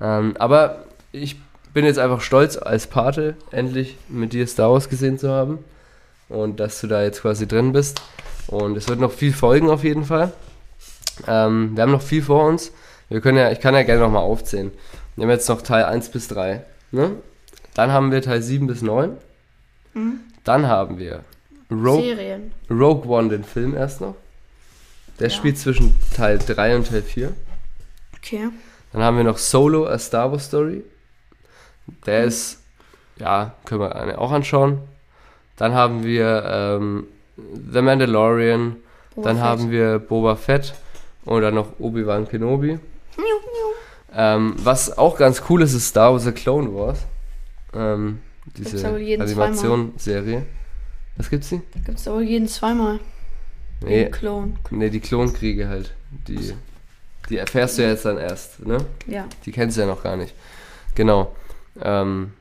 Ähm, 0.00 0.34
aber 0.38 0.84
ich 1.12 1.36
bin 1.76 1.84
jetzt 1.84 1.98
einfach 1.98 2.22
stolz 2.22 2.56
als 2.56 2.86
Pate, 2.86 3.36
endlich 3.50 3.98
mit 4.08 4.32
dir 4.32 4.46
Star 4.46 4.72
Wars 4.72 4.88
gesehen 4.88 5.18
zu 5.18 5.28
haben. 5.28 5.58
Und 6.30 6.58
dass 6.58 6.80
du 6.80 6.86
da 6.86 7.02
jetzt 7.02 7.20
quasi 7.20 7.46
drin 7.46 7.72
bist. 7.72 8.00
Und 8.46 8.78
es 8.78 8.88
wird 8.88 8.98
noch 8.98 9.12
viel 9.12 9.34
folgen 9.34 9.68
auf 9.68 9.84
jeden 9.84 10.06
Fall. 10.06 10.32
Ähm, 11.26 11.76
wir 11.76 11.82
haben 11.82 11.92
noch 11.92 12.00
viel 12.00 12.22
vor 12.22 12.46
uns. 12.46 12.72
Wir 13.10 13.20
können 13.20 13.36
ja, 13.36 13.52
ich 13.52 13.60
kann 13.60 13.74
ja 13.74 13.82
gerne 13.82 14.00
nochmal 14.00 14.22
aufzählen. 14.22 14.72
Wir 15.16 15.24
haben 15.24 15.30
jetzt 15.30 15.50
noch 15.50 15.60
Teil 15.60 15.84
1 15.84 16.08
bis 16.08 16.28
3. 16.28 16.64
Ne? 16.92 17.10
Dann 17.74 17.92
haben 17.92 18.10
wir 18.10 18.22
Teil 18.22 18.40
7 18.40 18.66
bis 18.66 18.80
9. 18.80 19.14
Mhm. 19.92 20.20
Dann 20.44 20.68
haben 20.68 20.98
wir 20.98 21.24
Rogue, 21.70 22.02
Serien. 22.02 22.52
Rogue 22.70 23.06
One, 23.06 23.28
den 23.28 23.44
Film 23.44 23.76
erst 23.76 24.00
noch. 24.00 24.14
Der 25.20 25.28
Ja. 25.28 25.34
spielt 25.34 25.58
zwischen 25.58 25.94
Teil 26.16 26.38
3 26.38 26.74
und 26.76 26.88
Teil 26.88 27.02
4. 27.02 27.34
Okay. 28.16 28.48
Dann 28.94 29.02
haben 29.02 29.18
wir 29.18 29.24
noch 29.24 29.36
Solo, 29.36 29.86
A 29.86 29.98
Star 29.98 30.32
Wars 30.32 30.46
Story. 30.46 30.82
Der 32.06 32.24
ist, 32.24 32.62
ja, 33.18 33.54
können 33.64 33.80
wir 33.80 34.20
auch 34.20 34.32
anschauen. 34.32 34.78
Dann 35.56 35.74
haben 35.74 36.04
wir 36.04 36.44
ähm, 36.46 37.06
The 37.72 37.82
Mandalorian. 37.82 38.76
Boba 39.14 39.28
dann 39.28 39.36
Fett. 39.36 39.44
haben 39.44 39.70
wir 39.70 39.98
Boba 39.98 40.36
Fett. 40.36 40.74
Und 41.24 41.42
dann 41.42 41.54
noch 41.54 41.68
Obi-Wan 41.80 42.28
Kenobi. 42.28 42.78
Ähm, 44.14 44.54
was 44.58 44.96
auch 44.96 45.18
ganz 45.18 45.42
cool 45.48 45.62
ist, 45.62 45.74
ist 45.74 45.88
Star 45.88 46.12
Wars 46.12 46.24
The 46.24 46.32
Clone 46.32 46.72
Wars. 46.74 47.00
Ähm, 47.74 48.20
Gibt's 48.54 48.70
diese 48.70 48.86
Animationsserie. 48.88 50.42
Was 51.16 51.28
gibt's 51.30 51.48
die? 51.48 51.60
Gibt 51.84 51.98
es 51.98 52.06
aber 52.08 52.20
jeden 52.20 52.46
zweimal. 52.46 53.00
Nee, 53.82 54.04
Den 54.04 54.12
Klon. 54.12 54.58
nee, 54.70 54.88
die 54.90 55.00
Klonkriege 55.00 55.68
halt. 55.68 55.94
Die, 56.28 56.54
die 57.28 57.36
erfährst 57.38 57.76
du 57.76 57.82
ja 57.82 57.88
jetzt 57.90 58.04
dann 58.04 58.16
erst, 58.18 58.64
ne? 58.64 58.78
Ja. 59.06 59.26
Die 59.44 59.52
kennst 59.52 59.76
du 59.76 59.82
ja 59.82 59.86
noch 59.86 60.02
gar 60.02 60.16
nicht. 60.16 60.34
Genau. 60.94 61.34
Ähm, 61.82 62.32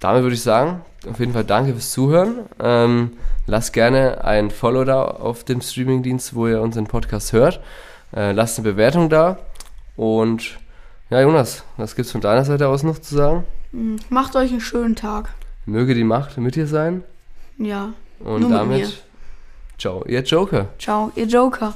damit 0.00 0.22
würde 0.22 0.34
ich 0.34 0.42
sagen, 0.42 0.82
auf 1.08 1.18
jeden 1.18 1.32
Fall 1.32 1.44
danke 1.44 1.72
fürs 1.72 1.90
Zuhören. 1.92 2.40
Ähm, 2.60 3.12
lasst 3.46 3.72
gerne 3.72 4.24
ein 4.24 4.50
Follow 4.50 4.84
da 4.84 5.02
auf 5.02 5.44
dem 5.44 5.60
Streamingdienst, 5.60 6.34
wo 6.34 6.46
ihr 6.46 6.60
unseren 6.60 6.86
Podcast 6.86 7.32
hört. 7.32 7.60
Äh, 8.14 8.32
lasst 8.32 8.58
eine 8.58 8.68
Bewertung 8.68 9.08
da. 9.08 9.38
Und 9.96 10.58
ja, 11.10 11.20
Jonas, 11.20 11.64
was 11.76 11.96
gibt's 11.96 12.12
von 12.12 12.20
deiner 12.20 12.44
Seite 12.44 12.68
aus 12.68 12.82
noch 12.82 12.98
zu 12.98 13.14
sagen? 13.14 13.44
Mhm. 13.72 13.96
Macht 14.10 14.36
euch 14.36 14.50
einen 14.50 14.60
schönen 14.60 14.96
Tag. 14.96 15.30
Möge 15.64 15.94
die 15.94 16.04
Macht 16.04 16.36
mit 16.38 16.54
dir 16.54 16.66
sein. 16.66 17.02
Ja. 17.58 17.92
Und 18.20 18.40
Nur 18.40 18.50
mit 18.50 18.58
damit, 18.58 18.80
mir. 18.80 18.92
ciao, 19.78 20.04
ihr 20.06 20.22
Joker. 20.22 20.68
Ciao, 20.78 21.10
ihr 21.16 21.26
Joker. 21.26 21.74